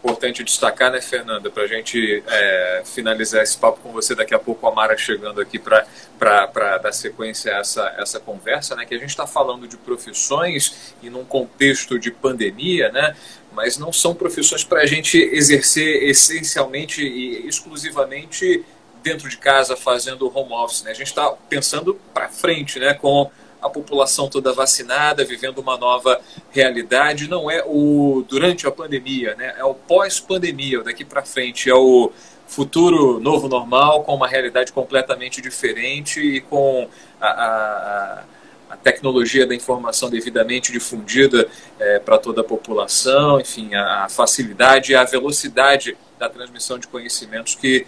[0.04, 4.39] importante destacar, né, Fernanda, para a gente é, finalizar esse papo com você, daqui a
[4.39, 8.98] pouco a Mara chegando aqui para dar sequência a essa, essa conversa, né, que a
[8.98, 13.16] gente está falando de profissões e num contexto de pandemia, né,
[13.54, 18.66] mas não são profissões para a gente exercer essencialmente e exclusivamente
[19.02, 20.84] dentro de casa fazendo home office.
[20.84, 20.92] Né?
[20.92, 23.32] A gente está pensando para frente, né, com
[23.63, 26.19] a população toda vacinada, vivendo uma nova
[26.52, 27.30] realidade.
[27.30, 29.56] Não é o durante a pandemia, né?
[29.58, 31.69] é o pós-pandemia, daqui para frente.
[31.69, 32.12] É o
[32.45, 36.88] futuro novo normal, com uma realidade completamente diferente e com
[37.19, 38.23] a, a,
[38.71, 41.47] a tecnologia da informação devidamente difundida
[41.80, 46.88] é, para toda a população, enfim, a, a facilidade e a velocidade da transmissão de
[46.88, 47.88] conhecimentos que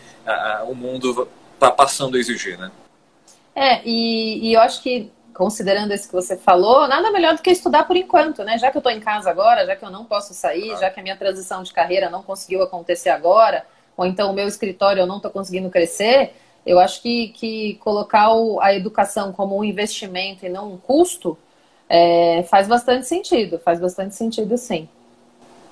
[0.67, 2.57] o mundo está passando a exigir.
[2.57, 2.71] Né?
[3.55, 7.51] É, e, e eu acho que considerando isso que você falou, nada melhor do que
[7.51, 8.57] estudar por enquanto, né?
[8.57, 10.99] Já que eu estou em casa agora, já que eu não posso sair, já que
[10.99, 13.65] a minha transição de carreira não conseguiu acontecer agora,
[13.97, 16.33] ou então o meu escritório eu não estou conseguindo crescer,
[16.65, 21.37] eu acho que, que colocar o, a educação como um investimento e não um custo
[21.89, 24.87] é, faz bastante sentido, faz bastante sentido sim.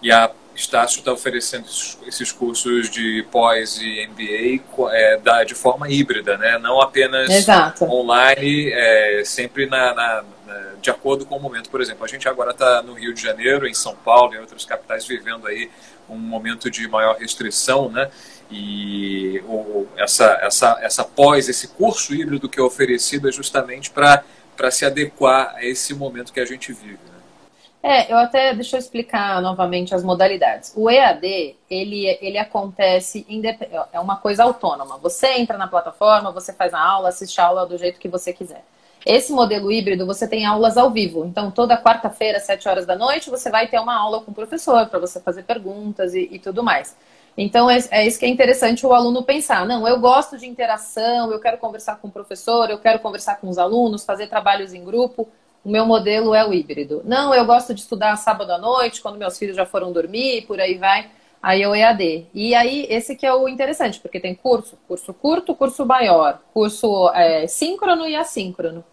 [0.04, 1.66] E a Estácio está oferecendo
[2.06, 6.60] esses cursos de pós e MBA é, da, de forma híbrida, né?
[6.60, 7.86] não apenas Exato.
[7.86, 11.72] online, é, sempre na, na, na, de acordo com o momento.
[11.72, 14.64] Por exemplo, a gente agora está no Rio de Janeiro, em São Paulo, em outras
[14.64, 15.72] capitais, vivendo aí
[16.08, 18.12] um momento de maior restrição, né?
[18.52, 24.70] E o, essa, essa, essa pós, esse curso híbrido que é oferecido é justamente para
[24.70, 27.13] se adequar a esse momento que a gente vive.
[27.86, 30.72] É, eu até, deixa eu explicar novamente as modalidades.
[30.74, 33.26] O EAD, ele, ele acontece,
[33.92, 34.98] é uma coisa autônoma.
[35.00, 38.32] Você entra na plataforma, você faz a aula, assiste a aula do jeito que você
[38.32, 38.64] quiser.
[39.06, 41.26] Esse modelo híbrido, você tem aulas ao vivo.
[41.26, 44.34] Então, toda quarta-feira, às 7 horas da noite, você vai ter uma aula com o
[44.34, 46.96] professor para você fazer perguntas e, e tudo mais.
[47.38, 49.66] Então, é, é, isso que é interessante o aluno pensar.
[49.66, 53.50] Não, eu gosto de interação, eu quero conversar com o professor, eu quero conversar com
[53.50, 55.28] os alunos, fazer trabalhos em grupo
[55.64, 57.02] o meu modelo é o híbrido.
[57.06, 60.60] Não, eu gosto de estudar sábado à noite, quando meus filhos já foram dormir, por
[60.60, 61.10] aí vai.
[61.42, 62.28] Aí é o EAD.
[62.34, 67.10] E aí, esse que é o interessante, porque tem curso, curso curto, curso maior, curso
[67.14, 68.84] é, síncrono e assíncrono.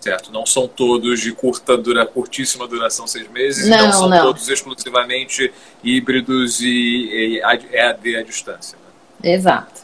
[0.00, 4.22] Certo, não são todos de curta dura, curtíssima duração, seis meses, não, não são não.
[4.22, 5.52] todos exclusivamente
[5.84, 8.78] híbridos e, e EAD à distância.
[9.22, 9.34] Né?
[9.34, 9.82] Exato.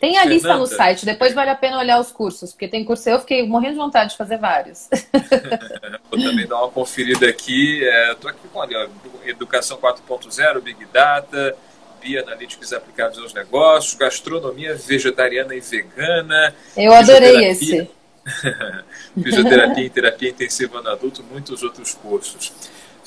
[0.00, 0.34] Tem a Fernanda.
[0.34, 3.46] lista no site, depois vale a pena olhar os cursos, porque tem curso, eu fiquei
[3.46, 4.88] morrendo de vontade de fazer vários.
[6.10, 7.82] Vou também dar uma conferida aqui.
[8.12, 8.88] Estou é, aqui com ó,
[9.24, 11.56] Educação 4.0, Big Data,
[12.00, 16.54] Bioanalytics aplicados aos negócios, gastronomia vegetariana e vegana.
[16.76, 17.90] Eu adorei esse.
[19.20, 22.52] fisioterapia e terapia intensiva no adulto, muitos outros cursos.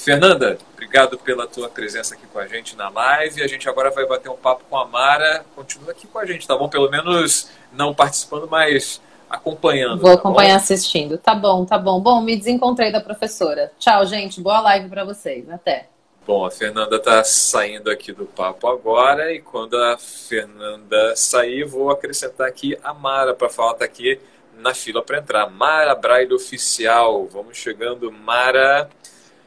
[0.03, 3.43] Fernanda, obrigado pela tua presença aqui com a gente na live.
[3.43, 5.45] A gente agora vai bater um papo com a Mara.
[5.55, 6.67] Continua aqui com a gente, tá bom?
[6.67, 10.01] Pelo menos não participando, mas acompanhando.
[10.01, 10.63] Vou tá acompanhar bom?
[10.63, 11.19] assistindo.
[11.19, 11.99] Tá bom, tá bom.
[11.99, 13.71] Bom, me desencontrei da professora.
[13.77, 14.41] Tchau, gente.
[14.41, 15.47] Boa live para vocês.
[15.47, 15.87] Até.
[16.25, 21.91] Bom, a Fernanda está saindo aqui do papo agora e quando a Fernanda sair, vou
[21.91, 24.19] acrescentar aqui a Mara para falar tá aqui
[24.57, 25.47] na fila para entrar.
[25.47, 27.27] Mara Braille Oficial.
[27.27, 28.89] Vamos chegando, Mara.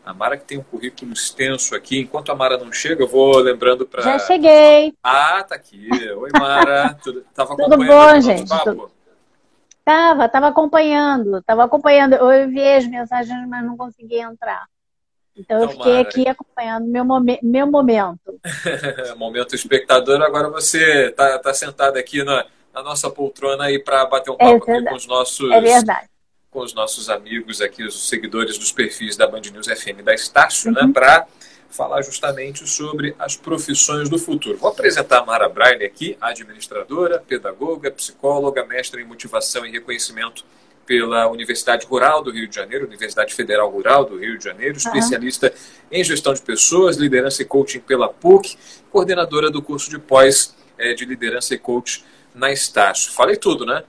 [0.05, 2.01] A Mara que tem um currículo extenso aqui.
[2.01, 4.03] Enquanto a Mara não chega, eu vou lembrando para.
[4.03, 4.93] Já cheguei.
[5.03, 5.89] Ah, tá aqui.
[5.91, 6.95] Oi, Mara.
[7.03, 8.47] Tudo, tava Tudo bom, gente?
[8.47, 8.91] Papo?
[9.83, 11.43] Tava, tava acompanhando.
[11.43, 12.15] Tava acompanhando.
[12.15, 14.67] Eu enviei as mensagens, mas não consegui entrar.
[15.35, 16.09] Então, então eu fiquei Mara.
[16.09, 18.39] aqui acompanhando meu, momen meu momento.
[19.17, 20.21] momento espectador.
[20.21, 24.71] Agora você tá, tá sentado aqui na, na nossa poltrona aí para bater um papo
[24.71, 25.51] é com os nossos.
[25.51, 26.14] É verdade
[26.55, 30.71] com os nossos amigos aqui, os seguidores dos perfis da Band News FM da Estácio,
[30.71, 30.87] né, uhum.
[30.87, 31.27] né, para
[31.69, 34.57] falar justamente sobre as profissões do futuro.
[34.57, 40.45] Vou apresentar a Mara Braille aqui, administradora, pedagoga, psicóloga, mestra em motivação e reconhecimento
[40.87, 45.49] pela Universidade Rural do Rio de Janeiro, Universidade Federal Rural do Rio de Janeiro, especialista
[45.49, 45.89] uhum.
[45.91, 48.57] em gestão de pessoas, liderança e coaching pela PUC,
[48.93, 53.11] coordenadora do curso de pós é, de liderança e coaching na Estácio.
[53.11, 53.83] Falei tudo, né?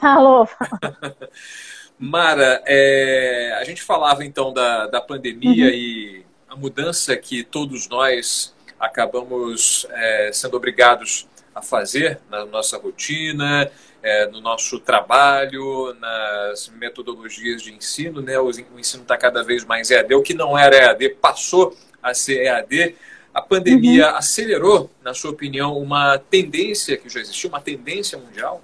[0.00, 0.48] Falou.
[1.98, 5.70] Mara, é, a gente falava então da, da pandemia uhum.
[5.70, 13.70] e a mudança que todos nós acabamos é, sendo obrigados a fazer na nossa rotina,
[14.02, 18.38] é, no nosso trabalho, nas metodologias de ensino, né?
[18.38, 20.14] O, o ensino está cada vez mais EAD.
[20.14, 22.96] O que não era EAD passou a ser EAD.
[23.32, 24.16] A pandemia uhum.
[24.16, 28.62] acelerou, na sua opinião, uma tendência que já existia, uma tendência mundial?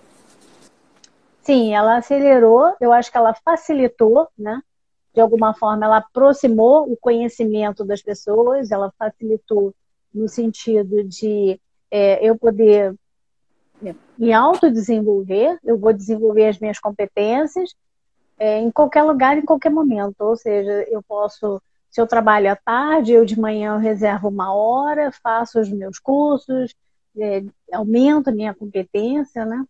[1.43, 4.63] Sim, ela acelerou, eu acho que ela facilitou, né?
[5.15, 9.75] De alguma forma, ela aproximou o conhecimento das pessoas, ela facilitou
[10.15, 12.95] no sentido de é, eu poder
[14.19, 17.75] me autodesenvolver, eu vou desenvolver as minhas competências
[18.39, 20.21] é, em qualquer lugar, em qualquer momento.
[20.21, 24.55] Ou seja, eu posso, se eu trabalho à tarde, eu de manhã eu reservo uma
[24.55, 26.75] hora, faço os meus cursos,
[27.19, 29.65] é, aumento a minha competência, né?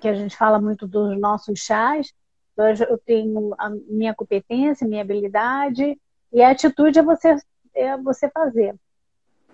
[0.00, 2.12] Que a gente fala muito dos nossos chás.
[2.56, 5.98] Eu tenho a minha competência, minha habilidade,
[6.32, 7.36] e a atitude é você,
[7.74, 8.74] é você fazer.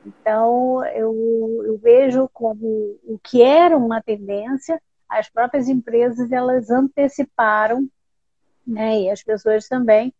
[0.04, 1.14] Então, eu,
[1.64, 7.88] eu vejo como o que era uma tendência, as próprias empresas elas anteciparam,
[8.66, 10.12] né, e as pessoas também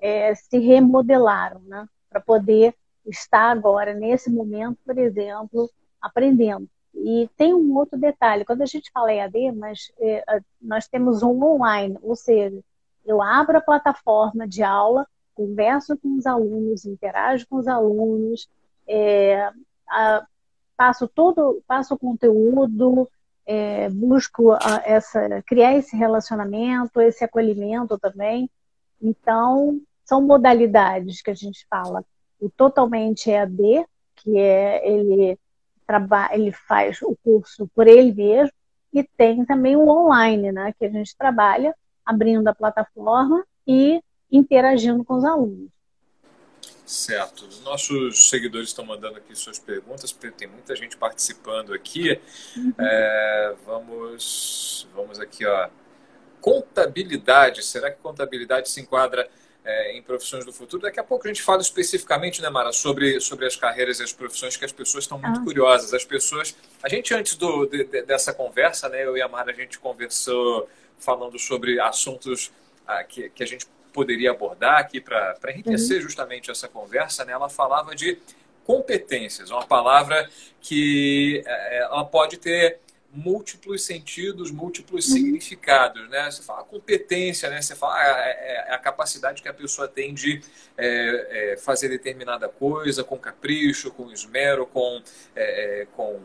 [0.00, 2.74] é, se remodelaram, né, para poder
[3.06, 6.68] estar agora, nesse momento, por exemplo, aprendendo.
[6.94, 10.24] E tem um outro detalhe, quando a gente fala EAD, mas é,
[10.60, 12.60] nós temos um online, ou seja,
[13.06, 18.48] eu abro a plataforma de aula, converso com os alunos, interajo com os alunos,
[18.86, 19.50] é,
[19.88, 20.26] a,
[20.76, 23.08] passo todo, passo o conteúdo,
[23.46, 28.50] é, busco a, essa, criar esse relacionamento, esse acolhimento também.
[29.00, 32.04] Então, são modalidades que a gente fala.
[32.40, 35.38] O totalmente EAD, que é ele
[36.32, 38.52] ele faz o curso por ele mesmo,
[38.92, 41.74] e tem também o online, né, que a gente trabalha
[42.04, 45.70] abrindo a plataforma e interagindo com os alunos.
[46.84, 47.46] Certo.
[47.46, 52.20] Os nossos seguidores estão mandando aqui suas perguntas, porque tem muita gente participando aqui.
[52.56, 52.74] Uhum.
[52.80, 55.68] É, vamos, vamos aqui, ó.
[56.40, 57.62] Contabilidade.
[57.62, 59.28] Será que contabilidade se enquadra
[59.64, 60.82] é, em profissões do futuro.
[60.82, 64.12] Daqui a pouco a gente fala especificamente, né, Mara, sobre, sobre as carreiras e as
[64.12, 65.44] profissões que as pessoas estão muito ah.
[65.44, 65.92] curiosas.
[65.92, 66.56] As pessoas.
[66.82, 70.68] A gente, antes do, de, dessa conversa, né, eu e a Mara, a gente conversou
[70.98, 72.50] falando sobre assuntos
[72.86, 76.02] ah, que, que a gente poderia abordar aqui para enriquecer uhum.
[76.02, 77.24] justamente essa conversa.
[77.24, 78.18] Né, ela falava de
[78.64, 80.30] competências, uma palavra
[80.60, 82.78] que é, ela pode ter
[83.12, 85.14] múltiplos sentidos, múltiplos uhum.
[85.14, 86.30] significados, né?
[86.30, 87.60] Você fala competência, né?
[87.60, 90.40] Você fala ah, é, é, é a capacidade que a pessoa tem de
[90.78, 95.02] é, é, fazer determinada coisa com capricho, com esmero, com,
[95.34, 96.20] é, com,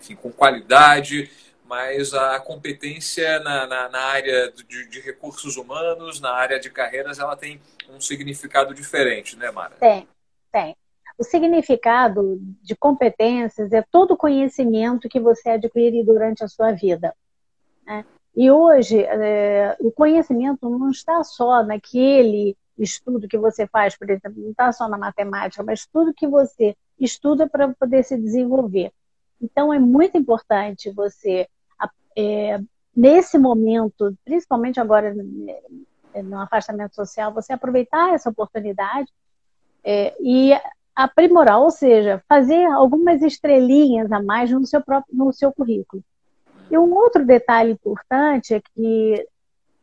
[0.00, 1.30] enfim, com qualidade.
[1.64, 7.18] mas a competência na, na, na área de, de, recursos humanos, na área de carreiras,
[7.18, 9.74] ela tem um significado diferente, né, Mara?
[9.80, 10.08] Tem,
[10.52, 10.76] tem.
[11.18, 17.14] O significado de competências é todo o conhecimento que você adquire durante a sua vida.
[17.86, 18.04] Né?
[18.34, 24.42] E hoje, é, o conhecimento não está só naquele estudo que você faz, por exemplo,
[24.42, 28.92] não está só na matemática, mas tudo que você estuda para poder se desenvolver.
[29.40, 31.48] Então, é muito importante você
[32.16, 32.58] é,
[32.94, 35.14] nesse momento, principalmente agora
[36.14, 39.12] é, no afastamento social, você aproveitar essa oportunidade
[39.84, 40.52] é, e
[40.96, 46.02] aprimorar, ou seja, fazer algumas estrelinhas a mais no seu próprio no seu currículo.
[46.70, 49.28] E um outro detalhe importante é que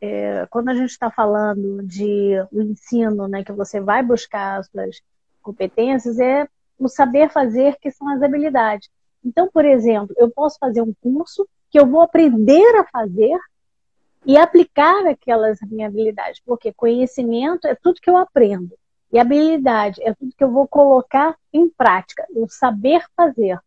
[0.00, 4.66] é, quando a gente está falando de o ensino, né, que você vai buscar as
[4.66, 5.00] suas
[5.40, 6.48] competências, é
[6.78, 8.90] o saber fazer, que são as habilidades.
[9.24, 13.38] Então, por exemplo, eu posso fazer um curso que eu vou aprender a fazer
[14.26, 18.76] e aplicar aquelas minhas habilidades, porque conhecimento é tudo que eu aprendo
[19.14, 23.60] e habilidade é tudo que eu vou colocar em prática, o saber fazer.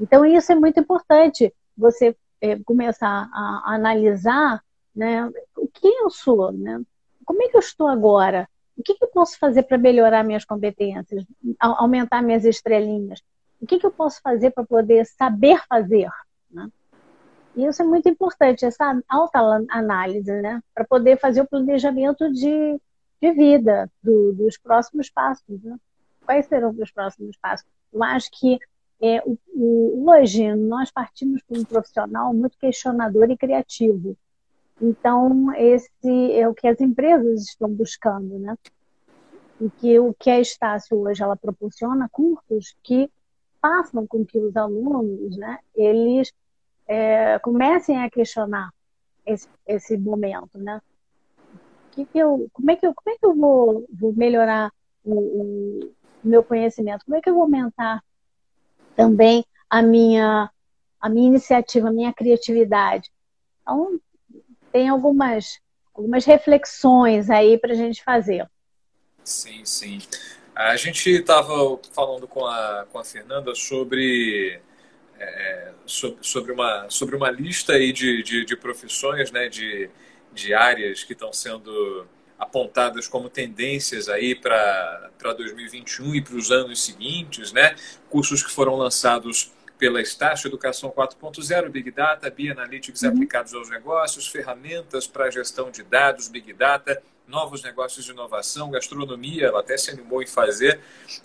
[0.00, 4.64] Então isso é muito importante, você é, começar a, analisar,
[4.96, 6.80] né, o que eu sou, né?
[7.26, 8.48] Como é que eu estou agora?
[8.74, 11.26] O que, que eu posso fazer para melhorar minhas competências,
[11.60, 13.22] aumentar minhas estrelinhas?
[13.60, 16.08] O que, que eu posso fazer para poder saber fazer?
[16.50, 16.70] Né?
[17.54, 20.62] E isso é muito importante, essa autoanálise, né?
[20.74, 22.80] Para poder fazer o planejamento de,
[23.22, 25.62] de vida do, dos próximos passos.
[25.62, 25.78] Né?
[26.26, 27.66] Quais serão os próximos passos?
[27.92, 28.58] Eu acho que
[29.00, 34.16] é, o, o, hoje nós partimos para um profissional muito questionador e criativo.
[34.80, 38.58] Então, esse é o que as empresas estão buscando, né?
[39.60, 43.08] E que o que a Estácio hoje ela proporciona cursos que
[43.60, 46.32] façam com que os alunos, né, eles
[46.88, 48.70] é, comecem a questionar
[49.24, 50.80] esse, esse momento, né?
[51.92, 54.72] Que que eu, como é que eu, como é que eu vou, vou melhorar
[55.04, 57.04] o, o, meu conhecimento?
[57.04, 58.02] Como é que eu vou aumentar
[58.96, 60.50] também a minha
[61.00, 63.10] a minha iniciativa, a minha criatividade?
[63.60, 64.00] Então
[64.72, 65.60] tem algumas
[65.94, 68.48] algumas reflexões aí para a gente fazer.
[69.22, 69.98] Sim, sim.
[70.54, 74.60] A gente estava falando com a, com a Fernanda sobre
[75.22, 79.88] é, sobre, uma, sobre uma lista aí de, de, de profissões, né, de,
[80.32, 82.06] de áreas que estão sendo
[82.38, 87.76] apontadas como tendências aí para 2021 e para os anos seguintes, né?
[88.10, 93.10] Cursos que foram lançados pela Estácio Educação 4.0, Big Data, Bianalytics uhum.
[93.10, 99.46] aplicados aos negócios, ferramentas para gestão de dados, Big Data, novos negócios de inovação, gastronomia,
[99.46, 100.80] ela até se animou em fazer,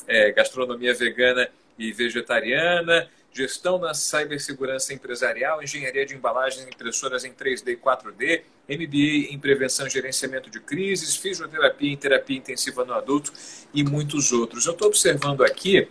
[0.08, 7.32] é, gastronomia vegana e vegetariana, gestão na cibersegurança empresarial, engenharia de embalagens e impressoras em
[7.32, 12.94] 3D e 4D, MBA em prevenção e gerenciamento de crises, fisioterapia em terapia intensiva no
[12.94, 13.32] adulto
[13.72, 14.66] e muitos outros.
[14.66, 15.88] Eu estou observando aqui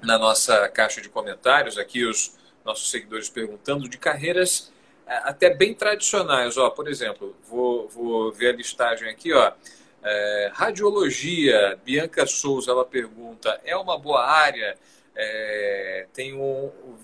[0.00, 4.72] na nossa caixa de comentários, aqui os nossos seguidores perguntando de carreiras
[5.06, 6.56] é, até bem tradicionais.
[6.56, 9.52] Ó, por exemplo, vou, vou ver a listagem aqui, ó.
[10.04, 14.78] É, radiologia, Bianca Souza, ela pergunta, é uma boa área?
[15.16, 16.96] É, tem um, um,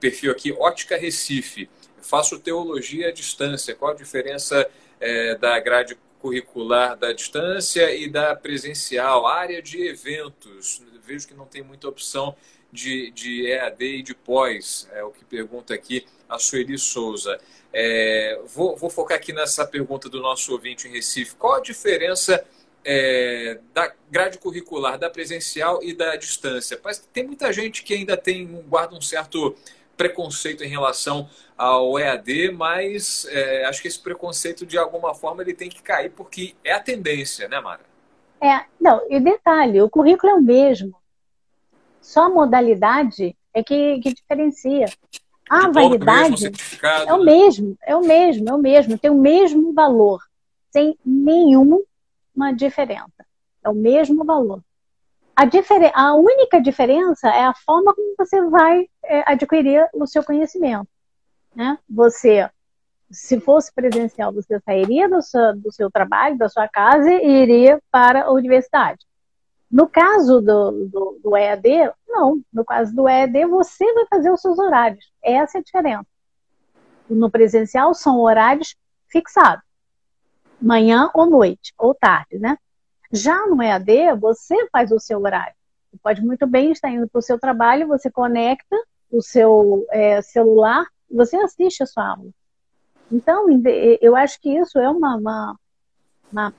[0.00, 1.70] perfil aqui, Ótica Recife.
[2.02, 3.74] Faço teologia à distância.
[3.74, 4.68] Qual a diferença
[5.00, 9.26] é, da grade curricular da distância e da presencial?
[9.26, 10.82] Área de eventos.
[11.06, 12.36] Vejo que não tem muita opção
[12.72, 14.88] de, de EAD e de pós.
[14.92, 17.40] É o que pergunta aqui a Sueli Souza.
[17.72, 21.36] É, vou, vou focar aqui nessa pergunta do nosso ouvinte em Recife.
[21.36, 22.44] Qual a diferença
[22.84, 26.78] é, da grade curricular, da presencial e da distância.
[26.84, 29.56] Mas tem muita gente que ainda tem guarda um certo
[29.96, 35.54] preconceito em relação ao EAD, mas é, acho que esse preconceito de alguma forma ele
[35.54, 37.82] tem que cair porque é a tendência, né, Mara?
[38.40, 40.94] É, não, e detalhe, o currículo é o mesmo.
[42.00, 44.86] Só a modalidade é que, que diferencia.
[45.48, 46.50] A validade
[47.06, 50.20] é o mesmo, é o mesmo, é o mesmo, tem o mesmo valor,
[50.70, 51.82] sem nenhum
[52.52, 53.24] diferença.
[53.62, 54.60] É o mesmo valor.
[55.36, 55.90] A, difer...
[55.94, 60.88] a única diferença é a forma como você vai é, adquirir o seu conhecimento.
[61.54, 61.78] Né?
[61.88, 62.48] Você,
[63.10, 67.80] se fosse presencial, você sairia do seu, do seu trabalho, da sua casa e iria
[67.90, 69.04] para a universidade.
[69.70, 72.40] No caso do, do, do, EAD, não.
[72.52, 75.10] No caso do EAD, você vai fazer os seus horários.
[75.22, 76.06] Essa é a diferença.
[77.10, 78.76] No presencial, são horários
[79.08, 79.64] fixados
[80.64, 82.56] manhã ou noite, ou tarde, né?
[83.12, 85.54] Já no EAD, você faz o seu horário.
[85.90, 88.76] Você pode muito bem estar indo para o seu trabalho, você conecta
[89.10, 92.30] o seu é, celular, você assiste a sua aula.
[93.12, 93.46] Então,
[94.00, 95.56] eu acho que isso é uma, uma,
[96.32, 96.54] uma,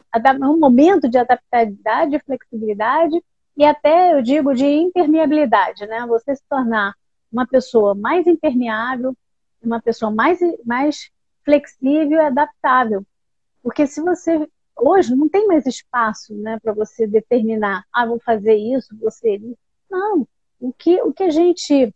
[0.50, 3.22] um momento de adaptabilidade, flexibilidade
[3.58, 6.06] e até, eu digo, de impermeabilidade, né?
[6.08, 6.94] Você se tornar
[7.32, 9.14] uma pessoa mais impermeável,
[9.62, 11.10] uma pessoa mais, mais
[11.44, 13.06] flexível e adaptável.
[13.66, 14.48] Porque se você
[14.78, 19.58] hoje não tem mais espaço, né, para você determinar, ah, vou fazer isso, isso.
[19.90, 20.28] Não.
[20.60, 21.92] O que, o que a gente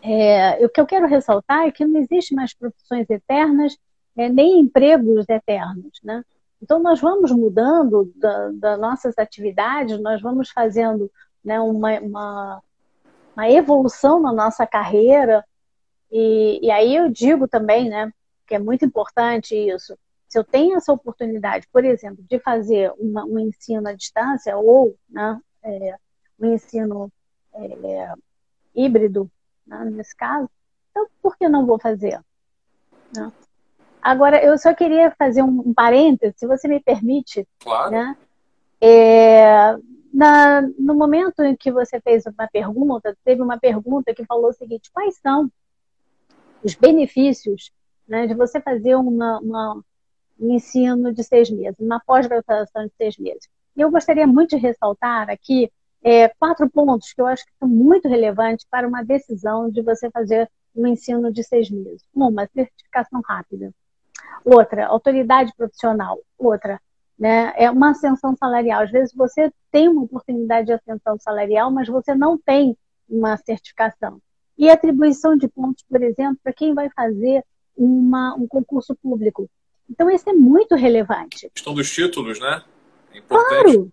[0.00, 3.76] é, o que eu quero ressaltar é que não existe mais profissões eternas,
[4.16, 6.24] é, nem empregos eternos, né?
[6.62, 11.10] Então, nós vamos mudando das da nossas atividades, nós vamos fazendo
[11.44, 12.62] né, uma, uma,
[13.34, 15.44] uma, evolução na nossa carreira.
[16.12, 18.12] E, e aí eu digo também, né,
[18.46, 19.98] que é muito importante isso.
[20.28, 24.96] Se eu tenho essa oportunidade, por exemplo, de fazer uma, um ensino à distância ou
[25.08, 25.96] né, é,
[26.38, 27.10] um ensino
[27.54, 28.12] é,
[28.74, 29.30] híbrido,
[29.66, 30.48] né, nesse caso,
[30.90, 32.20] então por que não vou fazer?
[33.14, 33.32] Né?
[34.02, 37.46] Agora, eu só queria fazer um, um parêntese, se você me permite.
[37.58, 37.90] Claro.
[37.90, 38.16] Né?
[38.80, 39.76] É,
[40.12, 44.52] na, no momento em que você fez uma pergunta, teve uma pergunta que falou o
[44.52, 45.50] seguinte: quais são
[46.62, 47.72] os benefícios
[48.08, 49.82] né, de você fazer uma, uma, um
[50.38, 53.48] ensino de seis meses, uma pós-graduação de seis meses?
[53.76, 55.70] E eu gostaria muito de ressaltar aqui
[56.02, 60.10] é, quatro pontos que eu acho que são muito relevantes para uma decisão de você
[60.10, 62.02] fazer um ensino de seis meses.
[62.14, 63.72] Uma, certificação rápida.
[64.44, 66.18] Outra, autoridade profissional.
[66.38, 66.80] Outra,
[67.18, 68.82] né, é uma ascensão salarial.
[68.82, 72.76] Às vezes você tem uma oportunidade de ascensão salarial, mas você não tem
[73.08, 74.20] uma certificação.
[74.56, 77.44] E atribuição de pontos, por exemplo, para quem vai fazer
[77.76, 79.50] uma, um concurso público.
[79.90, 81.46] Então, isso é muito relevante.
[81.46, 82.62] A questão dos títulos, né?
[83.12, 83.62] É importante.
[83.72, 83.92] Claro.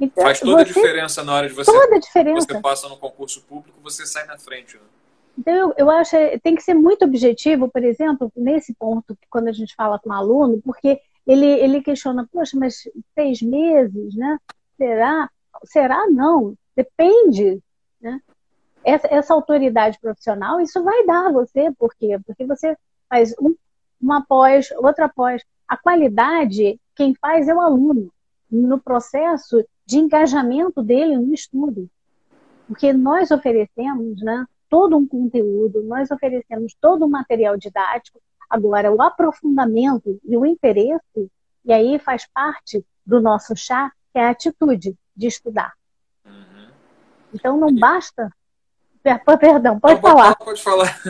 [0.00, 1.70] Então, Faz toda a diferença na hora de você.
[1.70, 2.46] Toda a diferença.
[2.46, 4.76] Você passa no concurso público, você sai na frente.
[4.76, 4.82] Né?
[5.38, 9.48] Então, eu, eu acho que tem que ser muito objetivo, por exemplo, nesse ponto, quando
[9.48, 14.38] a gente fala com um aluno, porque ele, ele questiona, poxa, mas seis meses, né?
[14.76, 15.30] Será?
[15.64, 16.06] Será?
[16.08, 16.56] Não.
[16.76, 17.62] Depende,
[18.00, 18.20] né?
[18.84, 22.18] Essa, essa autoridade profissional, isso vai dar a você, por quê?
[22.26, 22.76] Porque você
[23.08, 23.54] faz um,
[24.00, 25.42] uma pós, outra pós.
[25.68, 28.12] A qualidade, quem faz é o aluno.
[28.50, 31.88] No processo de engajamento dele no estudo.
[32.66, 39.02] Porque nós oferecemos né, todo um conteúdo, nós oferecemos todo um material didático, agora o
[39.02, 41.30] aprofundamento e o interesse,
[41.64, 45.72] e aí faz parte do nosso chá, que é a atitude de estudar.
[46.24, 46.68] Uhum.
[47.32, 48.30] Então não basta.
[49.38, 50.34] Perdão, pode não, falar.
[50.36, 51.00] Pode, falar.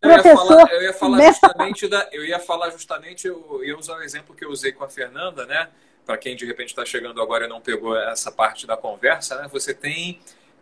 [0.00, 3.96] eu, ia falar eu ia falar justamente da, eu ia falar justamente, eu ia usar
[3.96, 5.68] o exemplo que eu usei com a Fernanda, né?
[6.08, 9.46] para quem de repente está chegando agora e não pegou essa parte da conversa, né?
[9.52, 10.18] Você tem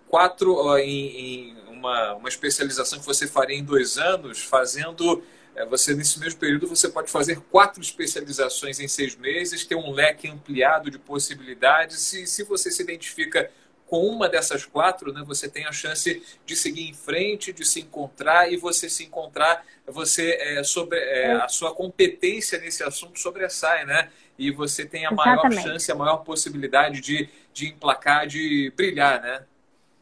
[0.09, 5.23] quatro em, em uma, uma especialização que você faria em dois anos, fazendo
[5.55, 9.93] é, você nesse mesmo período você pode fazer quatro especializações em seis meses, ter um
[9.93, 12.01] leque ampliado de possibilidades.
[12.01, 13.49] Se, se você se identifica
[13.87, 17.81] com uma dessas quatro, né, você tem a chance de seguir em frente, de se
[17.81, 23.87] encontrar e você se encontrar, você é, sobre é, a sua competência nesse assunto sobressai,
[23.87, 24.11] né?
[24.39, 25.55] e você tem a Exatamente.
[25.55, 29.43] maior chance, a maior possibilidade de, de emplacar, de brilhar, né?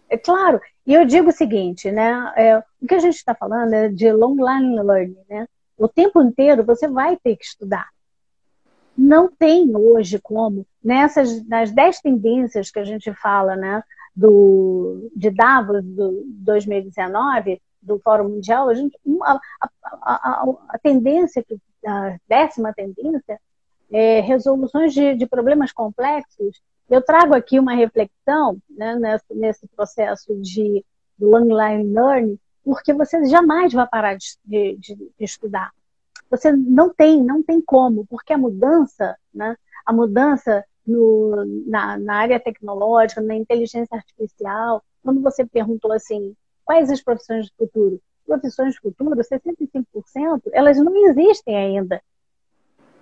[0.09, 0.61] É claro.
[0.87, 2.33] E eu digo o seguinte, né?
[2.37, 5.47] É, o que a gente está falando é de long line learning, né?
[5.77, 7.89] O tempo inteiro você vai ter que estudar.
[8.97, 13.83] Não tem hoje como, nessas, nas dez tendências que a gente fala, né?
[14.15, 19.71] Do, de Davos, do 2019, do Fórum Mundial, a, gente, a, a,
[20.03, 21.45] a, a tendência,
[21.85, 23.41] a décima tendência,
[23.91, 30.35] é, resoluções de, de, problemas complexos, eu trago aqui uma reflexão né, nesse, nesse, processo
[30.41, 30.85] de
[31.21, 35.71] long line learning, porque você jamais vai parar de, de, de, estudar.
[36.31, 42.17] Você não tem, não tem como, porque a mudança, né, a mudança no, na, na
[42.17, 48.01] área tecnológica, na inteligência artificial, quando você perguntou assim, quais as profissões do futuro?
[48.27, 52.03] Profissões do futuro, 65%, elas não existem ainda.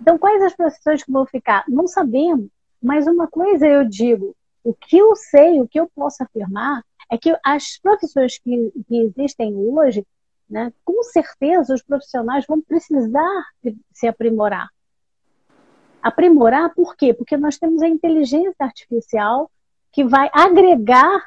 [0.01, 1.63] Então, quais as profissões que vão ficar?
[1.67, 2.49] Não sabemos.
[2.81, 7.17] Mas uma coisa eu digo: o que eu sei, o que eu posso afirmar, é
[7.17, 10.05] que as profissões que, que existem hoje,
[10.49, 13.45] né, com certeza os profissionais vão precisar
[13.93, 14.67] se aprimorar.
[16.03, 17.13] Aprimorar por quê?
[17.13, 19.49] Porque nós temos a inteligência artificial
[19.89, 21.23] que vai agregar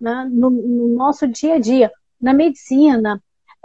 [0.00, 1.90] né, no, no nosso dia a dia,
[2.20, 3.20] na medicina,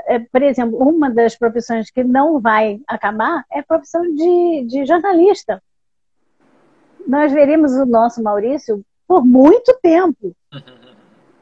[0.07, 4.85] é, por exemplo, uma das profissões que não vai acabar é a profissão de, de
[4.85, 5.61] jornalista.
[7.07, 10.35] Nós veremos o nosso Maurício por muito tempo.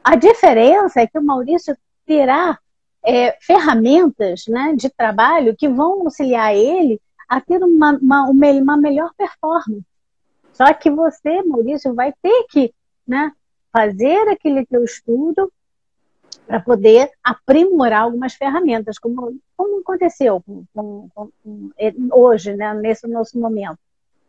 [0.04, 1.76] a diferença é que o Maurício
[2.06, 2.58] terá
[3.04, 9.14] é, ferramentas né, de trabalho que vão auxiliar ele a ter uma, uma, uma melhor
[9.16, 9.86] performance.
[10.52, 12.74] Só que você, Maurício, vai ter que
[13.06, 13.30] né,
[13.72, 15.50] fazer aquele teu estudo
[16.44, 21.70] para poder aprimorar algumas ferramentas, como, como aconteceu com, com, com,
[22.12, 23.78] hoje, né, nesse nosso momento.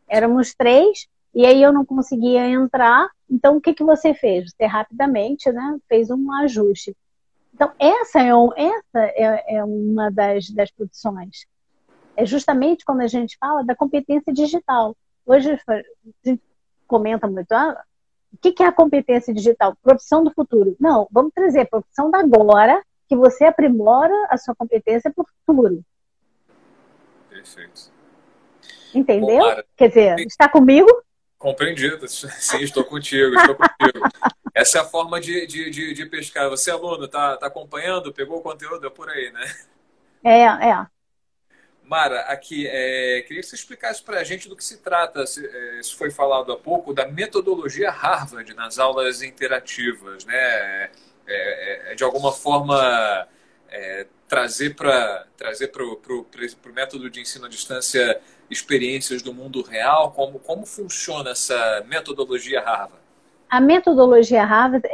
[0.08, 4.52] Éramos três, e aí eu não conseguia entrar, então o que, que você fez?
[4.52, 6.96] Você rapidamente né, fez um ajuste.
[7.52, 11.48] Então, essa é, um, essa é, é uma das, das produções.
[12.16, 14.96] É justamente quando a gente fala da competência digital.
[15.26, 15.82] Hoje a
[16.24, 16.42] gente
[16.88, 17.82] comenta muito, ah,
[18.34, 19.76] o que é a competência digital?
[19.82, 20.76] Profissão do futuro.
[20.80, 25.28] Não, vamos trazer a profissão da agora, que você aprimora a sua competência para o
[25.46, 25.84] futuro.
[27.30, 27.92] Perfeito.
[28.94, 29.44] Entendeu?
[29.44, 30.88] Bom, Quer dizer, está comigo?
[31.38, 32.08] Compreendido.
[32.08, 34.08] Sim, estou contigo, estou contigo.
[34.54, 36.50] Essa é a forma de, de, de, de pescar.
[36.50, 38.14] Você, aluno, está tá acompanhando?
[38.14, 38.86] Pegou o conteúdo?
[38.86, 39.46] É por aí, né?
[40.24, 40.86] É, é.
[41.92, 45.46] Mara, aqui, é, queria que você explicasse para a gente do que se trata, se,
[45.46, 50.34] é, se, foi falado há pouco, da metodologia Harvard nas aulas interativas, né?
[50.34, 50.92] É,
[51.28, 53.28] é, é de alguma forma
[53.70, 60.14] é, trazer para trazer para o método de ensino à distância experiências do mundo real,
[60.14, 63.04] como, como funciona essa metodologia Harvard?
[63.50, 64.88] A metodologia Harvard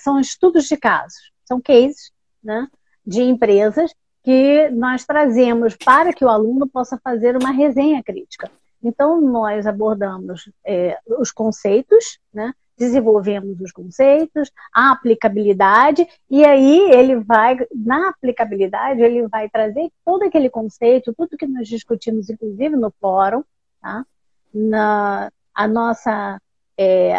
[0.00, 2.10] são estudos de casos, são cases
[2.42, 2.66] né,
[3.06, 8.50] de empresas que nós trazemos para que o aluno possa fazer uma resenha crítica.
[8.82, 12.52] Então, nós abordamos é, os conceitos, né?
[12.76, 20.24] desenvolvemos os conceitos, a aplicabilidade, e aí ele vai, na aplicabilidade, ele vai trazer todo
[20.24, 23.44] aquele conceito, tudo que nós discutimos, inclusive no fórum,
[23.80, 24.04] tá?
[24.52, 26.40] na, a nossa,
[26.76, 27.14] é,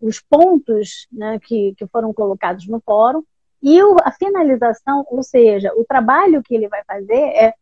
[0.00, 3.22] os pontos né, que, que foram colocados no fórum,
[3.62, 7.54] e o, a finalização, ou seja, o trabalho que ele vai fazer é,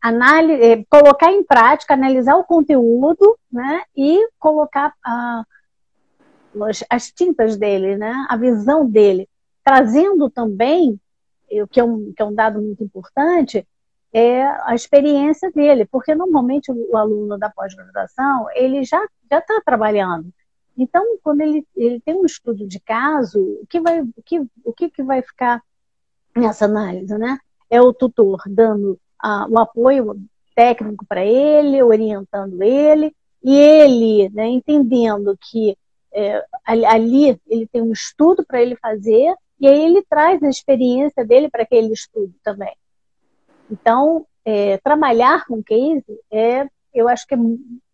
[0.00, 5.44] análise, é colocar em prática, analisar o conteúdo né, e colocar a,
[6.90, 9.28] as tintas dele, né, a visão dele,
[9.64, 11.00] trazendo também,
[11.50, 13.66] o que é um, que é um dado muito importante,
[14.12, 19.60] é a experiência dele, porque normalmente o, o aluno da pós-graduação ele já já está
[19.64, 20.32] trabalhando,
[20.76, 24.72] então, quando ele, ele tem um estudo de caso, o que vai, o que, o
[24.72, 25.62] que, que vai ficar
[26.36, 27.38] nessa análise, né?
[27.70, 28.98] É o tutor dando
[29.50, 30.20] o apoio
[30.54, 35.76] técnico para ele, orientando ele, e ele né, entendendo que
[36.12, 41.24] é, ali ele tem um estudo para ele fazer, e aí ele traz a experiência
[41.24, 42.74] dele para aquele estudo também.
[43.70, 47.38] Então, é, trabalhar com case é, eu acho que é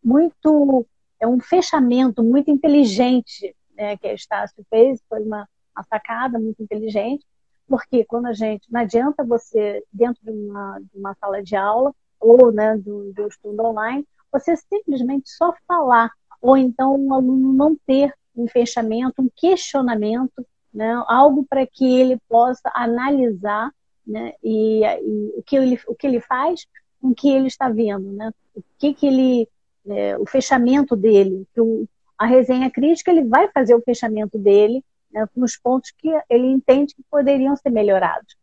[0.05, 0.87] muito
[1.23, 6.61] é um fechamento muito inteligente né, que a Estácio fez, foi uma, uma sacada muito
[6.61, 7.25] inteligente,
[7.69, 11.95] porque quando a gente, não adianta você, dentro de uma, de uma sala de aula,
[12.19, 16.11] ou né, do, do estudo online, você simplesmente só falar,
[16.41, 20.45] ou então um aluno não ter um fechamento, um questionamento,
[20.75, 23.71] né, algo para que ele possa analisar
[24.05, 26.67] né, e, e, o, que ele, o que ele faz
[27.01, 29.49] com o que ele está vendo, né, o que, que ele
[29.87, 31.87] é, o fechamento dele, o,
[32.19, 36.95] a resenha crítica ele vai fazer o fechamento dele né, nos pontos que ele entende
[36.95, 38.37] que poderiam ser melhorados.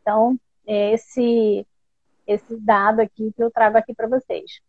[0.00, 1.66] Então, é esse
[2.26, 4.60] esse dado aqui que eu trago aqui para vocês.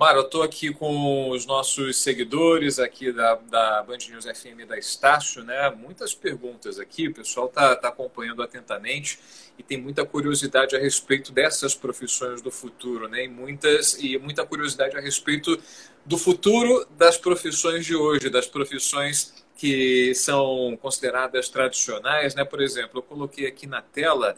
[0.00, 4.78] Mara, eu estou aqui com os nossos seguidores aqui da, da Band News FM da
[4.78, 5.68] Estácio, né?
[5.68, 9.18] Muitas perguntas aqui, o pessoal está tá acompanhando atentamente
[9.58, 13.24] e tem muita curiosidade a respeito dessas profissões do futuro, né?
[13.24, 15.60] E, muitas, e muita curiosidade a respeito
[16.06, 22.42] do futuro das profissões de hoje, das profissões que são consideradas tradicionais, né?
[22.42, 24.34] Por exemplo, eu coloquei aqui na tela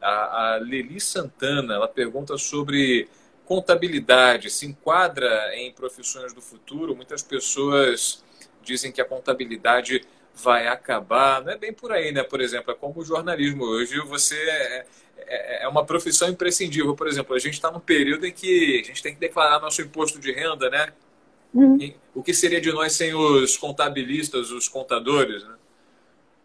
[0.00, 3.10] a, a Leli Santana, ela pergunta sobre
[3.52, 6.96] contabilidade se enquadra em profissões do futuro?
[6.96, 8.24] Muitas pessoas
[8.62, 10.00] dizem que a contabilidade
[10.34, 11.42] vai acabar.
[11.44, 12.22] Não é bem por aí, né?
[12.22, 13.64] Por exemplo, é como o jornalismo.
[13.64, 14.86] Hoje você é,
[15.18, 16.96] é, é uma profissão imprescindível.
[16.96, 19.82] Por exemplo, a gente está num período em que a gente tem que declarar nosso
[19.82, 20.88] imposto de renda, né?
[21.52, 21.92] Uhum.
[22.14, 25.56] O que seria de nós sem os contabilistas, os contadores, né?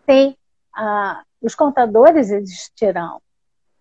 [0.10, 0.36] Sim.
[0.76, 3.22] Ah, os contadores existirão.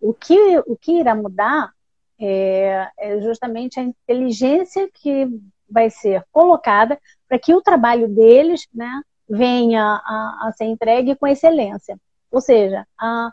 [0.01, 1.75] O que, o que irá mudar
[2.19, 5.29] é, é justamente a inteligência que
[5.69, 6.99] vai ser colocada
[7.29, 11.99] para que o trabalho deles né, venha a, a, ser entregue com excelência.
[12.31, 13.31] Ou seja, a,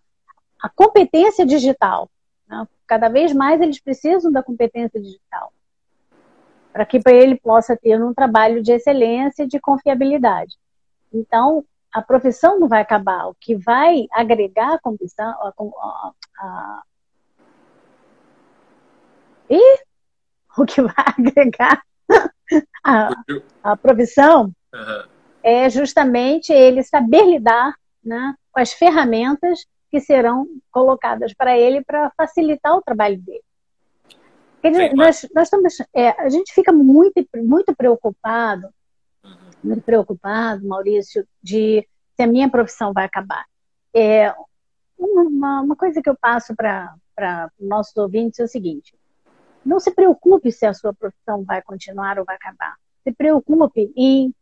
[0.62, 2.10] a competência digital.
[2.48, 2.68] Né?
[2.88, 5.52] Cada vez mais eles precisam da competência digital
[6.74, 10.58] para que ele possa ter um trabalho de excelência e de confiabilidade.
[11.14, 11.64] Então,
[11.94, 13.28] a profissão não vai acabar.
[13.28, 16.82] O que vai agregar a comissão, a, a,
[19.50, 19.80] e
[20.58, 21.84] o que vai agregar
[22.86, 23.10] a,
[23.64, 25.04] a profissão uhum.
[25.42, 32.12] é justamente ele saber lidar né, com as ferramentas que serão colocadas para ele para
[32.18, 33.44] facilitar o trabalho dele.
[34.64, 38.70] Dizer, nós, nós estamos, é, a gente fica muito, muito preocupado,
[39.24, 39.36] uhum.
[39.64, 43.46] muito preocupado, Maurício, de se a minha profissão vai acabar.
[43.94, 44.34] É,
[44.98, 48.96] uma, uma coisa que eu passo para nossos ouvintes é o seguinte:
[49.66, 52.76] não se preocupe se a sua profissão vai continuar ou vai acabar.
[53.04, 54.34] Se preocupe em,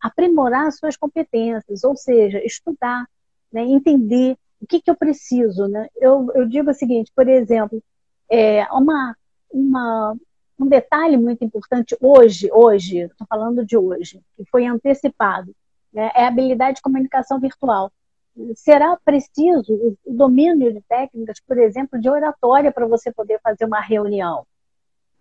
[0.00, 3.06] aprimorar suas competências, ou seja, estudar,
[3.52, 5.66] né, entender o que, que eu preciso.
[5.68, 5.88] Né?
[5.96, 7.82] Eu, eu digo o seguinte, por exemplo,
[8.30, 9.16] é, uma,
[9.50, 10.16] uma,
[10.58, 15.54] um detalhe muito importante hoje, hoje, estou falando de hoje, que foi antecipado,
[15.92, 17.92] né, é a habilidade de comunicação virtual.
[18.54, 23.80] Será preciso o domínio de técnicas, por exemplo, de oratória para você poder fazer uma
[23.80, 24.46] reunião,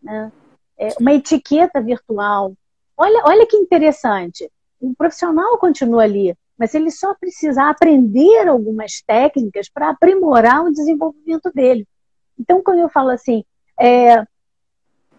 [0.02, 0.32] né?
[0.80, 2.54] é, uma etiqueta virtual.
[2.96, 4.50] Olha, olha que interessante.
[4.80, 11.52] O profissional continua ali, mas ele só precisa aprender algumas técnicas para aprimorar o desenvolvimento
[11.54, 11.86] dele.
[12.40, 13.44] Então, quando eu falo assim,
[13.80, 14.24] é,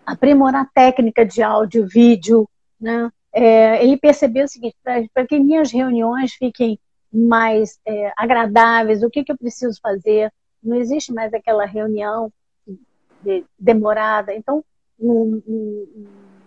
[0.06, 2.48] aprimorar técnica de áudio, vídeo,
[2.80, 3.10] né?
[3.32, 6.80] É, ele percebeu o seguinte: para que minhas reuniões fiquem
[7.12, 10.32] mais é, agradáveis, o que, que eu preciso fazer?
[10.62, 12.32] Não existe mais aquela reunião
[13.22, 14.34] de, demorada.
[14.34, 14.64] Então,
[14.98, 16.06] um, um,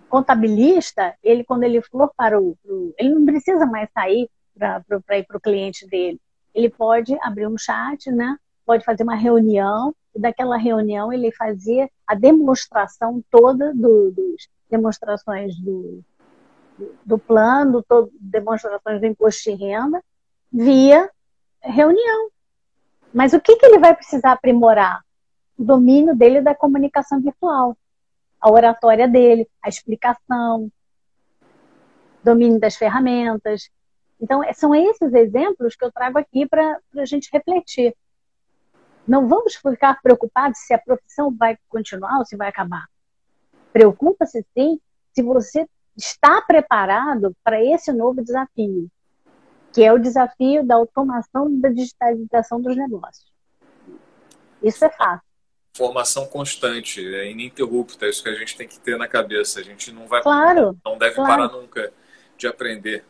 [0.10, 2.56] contabilista, ele quando ele for para o,
[2.98, 6.20] ele não precisa mais sair para ir para o cliente dele.
[6.54, 8.38] Ele pode abrir um chat, né?
[8.66, 15.56] Pode fazer uma reunião e daquela reunião ele fazer a demonstração toda do, dos demonstrações
[15.60, 16.04] do,
[17.04, 20.04] do plano, todo, demonstrações do imposto de renda,
[20.54, 21.10] via
[21.60, 22.30] reunião.
[23.12, 25.02] Mas o que, que ele vai precisar aprimorar?
[25.58, 27.76] O domínio dele da comunicação virtual,
[28.40, 30.72] a oratória dele, a explicação,
[32.24, 33.70] domínio das ferramentas.
[34.22, 37.96] Então, são esses exemplos que eu trago aqui para a gente refletir.
[39.08, 42.86] Não vamos ficar preocupados se a profissão vai continuar ou se vai acabar.
[43.72, 44.80] Preocupa-se sim
[45.14, 48.90] se você está preparado para esse novo desafio,
[49.74, 53.26] que é o desafio da automação e da digitalização dos negócios.
[54.62, 55.26] Isso é fácil.
[55.76, 59.60] Formação constante, é ininterrupta, é isso que a gente tem que ter na cabeça.
[59.60, 61.30] A gente não vai, claro, não deve claro.
[61.30, 61.92] parar nunca
[62.38, 63.04] de aprender.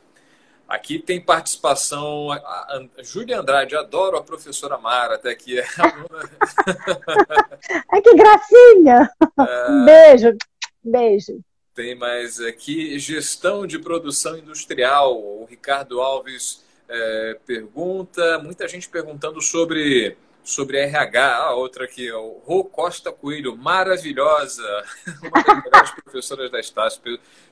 [0.66, 2.32] Aqui tem participação.
[2.32, 5.60] A, a, a Júlia Andrade, adoro a professora Mara, até aqui.
[5.60, 5.66] É
[7.92, 9.12] Ai, que gracinha!
[9.38, 9.70] É...
[9.70, 10.38] Um beijo,
[10.82, 11.42] beijo.
[11.76, 15.20] Tem mais aqui, gestão de produção industrial.
[15.20, 21.36] O Ricardo Alves é, pergunta, muita gente perguntando sobre, sobre RH.
[21.36, 24.64] Ah, outra aqui, o Rô Costa Coelho, maravilhosa,
[25.24, 27.02] uma das melhores professoras da Estácio.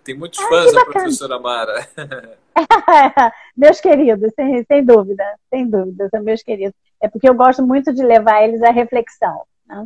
[0.03, 1.87] Tem muitos Ai, fãs da professora Mara.
[3.57, 6.75] meus queridos, sem, sem dúvida, sem dúvida, são meus queridos.
[7.01, 9.43] É porque eu gosto muito de levar eles à reflexão.
[9.65, 9.83] Né?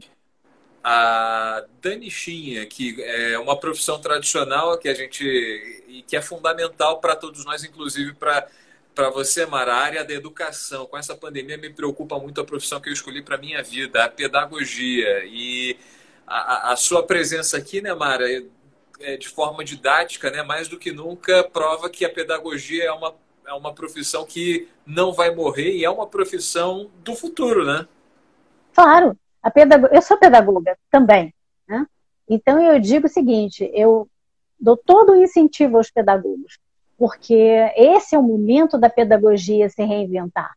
[0.87, 7.43] A Danichinha, que é uma profissão tradicional que a gente que é fundamental para todos
[7.43, 8.47] nós, inclusive para
[8.93, 10.85] para você, Mara, a área da educação.
[10.85, 14.09] Com essa pandemia me preocupa muito a profissão que eu escolhi para minha vida, a
[14.09, 15.75] pedagogia e
[16.25, 18.25] a, a, sua presença aqui, né, Mara,
[18.99, 23.13] é, de forma didática, né, mais do que nunca prova que a pedagogia é uma
[23.47, 27.87] é uma profissão que não vai morrer e é uma profissão do futuro, né?
[28.73, 29.17] Claro,
[29.91, 31.33] eu sou pedagoga também,
[31.67, 31.85] né?
[32.27, 34.07] Então eu digo o seguinte, eu
[34.59, 36.57] dou todo o incentivo aos pedagogos,
[36.97, 40.53] porque esse é o momento da pedagogia se reinventar.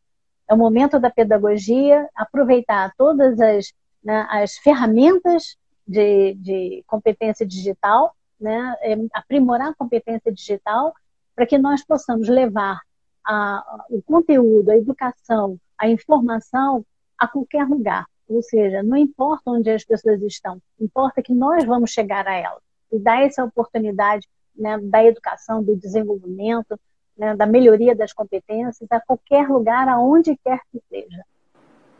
[0.48, 3.72] É o momento da pedagogia aproveitar todas as,
[4.02, 10.94] né, as ferramentas de, de competência digital, né, é, aprimorar a competência digital
[11.34, 12.80] para que nós possamos levar
[13.26, 16.84] a, o conteúdo, a educação, a informação
[17.18, 18.06] a qualquer lugar.
[18.28, 22.62] Ou seja, não importa onde as pessoas estão, importa que nós vamos chegar a elas.
[22.92, 26.78] E dar essa oportunidade né, da educação, do desenvolvimento,
[27.16, 31.24] né, da melhoria das competências a qualquer lugar, aonde quer que seja.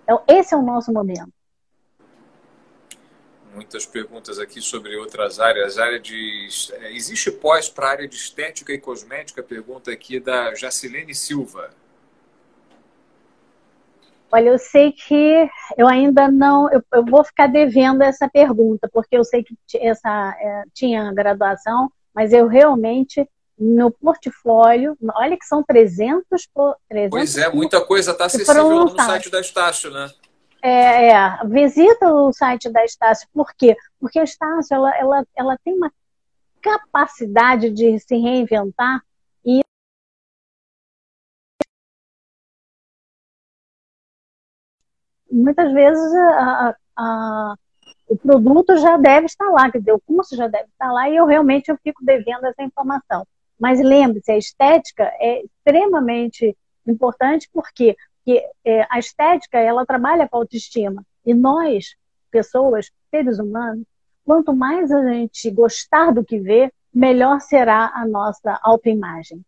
[0.05, 1.33] Então, esse é o nosso momento.
[3.55, 5.79] Muitas perguntas aqui sobre outras áreas.
[5.79, 6.49] área de
[6.91, 9.43] existe pós para a área de estética e cosmética?
[9.43, 11.71] Pergunta aqui da Jacilene Silva.
[14.31, 19.17] Olha, eu sei que eu ainda não, eu, eu, vou ficar devendo essa pergunta, porque
[19.17, 23.27] eu sei que essa é, tinha graduação, mas eu realmente
[23.59, 24.97] no portfólio.
[25.15, 26.49] Olha que são 300,
[26.89, 30.11] 300 Pois é, muita coisa está acessível no site da Estácio, né?
[30.63, 33.29] É, é, visita o site da Estácio.
[33.33, 33.77] Por quê?
[34.01, 35.91] Porque a Estácio ela, ela, ela tem uma
[36.61, 39.01] capacidade de se reinventar
[45.31, 47.55] muitas vezes a, a,
[48.09, 51.17] o produto já deve estar lá, quer dizer, o curso já deve estar lá e
[51.17, 53.27] eu realmente eu fico devendo essa informação.
[53.59, 56.57] Mas lembre-se, a estética é extremamente
[56.87, 61.97] importante porque, porque é, a estética ela trabalha com a autoestima e nós,
[62.31, 63.85] pessoas, seres humanos,
[64.25, 69.45] quanto mais a gente gostar do que vê, melhor será a nossa autoimagem.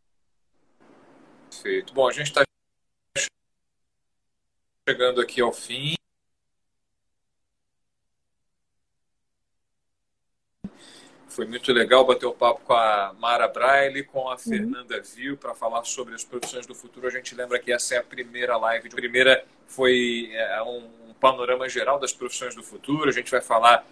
[1.51, 1.93] Perfeito.
[1.95, 2.43] Bom, a gente está
[4.89, 5.95] chegando aqui ao fim.
[11.29, 14.39] Foi muito legal bater o papo com a Mara Braille, com a uhum.
[14.39, 17.07] Fernanda Viu, para falar sobre as profissões do futuro.
[17.07, 18.89] A gente lembra que essa é a primeira live.
[18.89, 23.09] A primeira foi é, um panorama geral das profissões do futuro.
[23.09, 23.87] A gente vai falar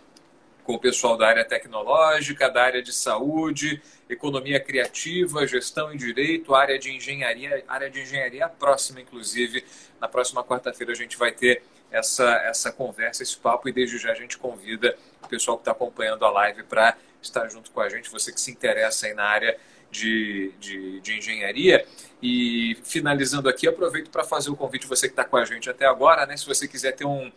[0.68, 6.54] com o pessoal da área tecnológica, da área de saúde, economia criativa, gestão e direito,
[6.54, 9.64] área de engenharia, área de engenharia próxima, inclusive.
[9.98, 14.12] Na próxima quarta-feira a gente vai ter essa, essa conversa, esse papo, e desde já
[14.12, 17.88] a gente convida o pessoal que está acompanhando a live para estar junto com a
[17.88, 19.58] gente, você que se interessa aí na área
[19.90, 21.86] de, de, de engenharia.
[22.22, 25.86] E finalizando aqui, aproveito para fazer o convite, você que está com a gente até
[25.86, 26.36] agora, né?
[26.36, 27.32] Se você quiser ter um,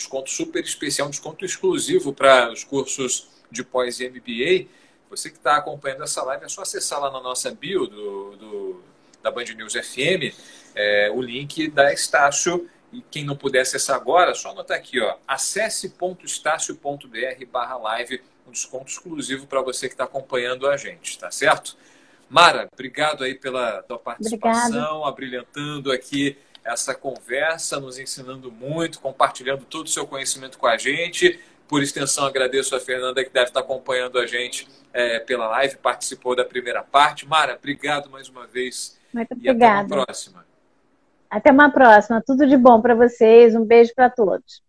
[0.00, 4.66] desconto super especial, um desconto exclusivo para os cursos de pós e MBA,
[5.08, 8.82] você que está acompanhando essa live, é só acessar lá na nossa bio do, do
[9.22, 10.34] da Band News FM
[10.74, 12.68] é, o link da Estácio.
[12.92, 18.90] E quem não puder acessar agora, só anotar aqui, ó, acesse.estácio.br barra live um desconto
[18.90, 21.76] exclusivo para você que está acompanhando a gente, tá certo?
[22.28, 25.08] Mara, obrigado aí pela tua participação, Obrigada.
[25.08, 31.40] abrilhantando aqui essa conversa, nos ensinando muito, compartilhando todo o seu conhecimento com a gente.
[31.68, 36.34] Por extensão, agradeço a Fernanda que deve estar acompanhando a gente é, pela live, participou
[36.34, 37.26] da primeira parte.
[37.26, 38.98] Mara, obrigado mais uma vez.
[39.12, 39.84] Muito obrigada.
[39.84, 40.46] Até uma próxima.
[41.30, 42.22] Até uma próxima.
[42.26, 43.54] Tudo de bom para vocês.
[43.54, 44.62] Um beijo para todos.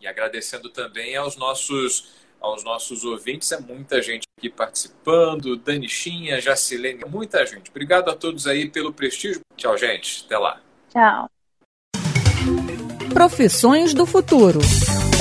[0.00, 3.52] E agradecendo também aos nossos aos nossos ouvintes.
[3.52, 5.56] É muita gente aqui participando.
[5.56, 7.70] Danichinha, Jacilene, muita gente.
[7.70, 9.40] Obrigado a todos aí pelo prestígio.
[9.56, 10.24] Tchau, gente.
[10.26, 10.60] Até lá.
[10.92, 11.28] Tchau.
[13.12, 14.60] Profissões do futuro.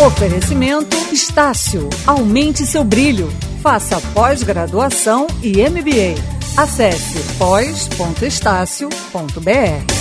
[0.06, 1.88] Oferecimento Estácio.
[2.06, 3.30] Aumente seu brilho.
[3.62, 6.16] Faça pós-graduação e MBA.
[6.58, 10.01] Acesse pós.estácio.br.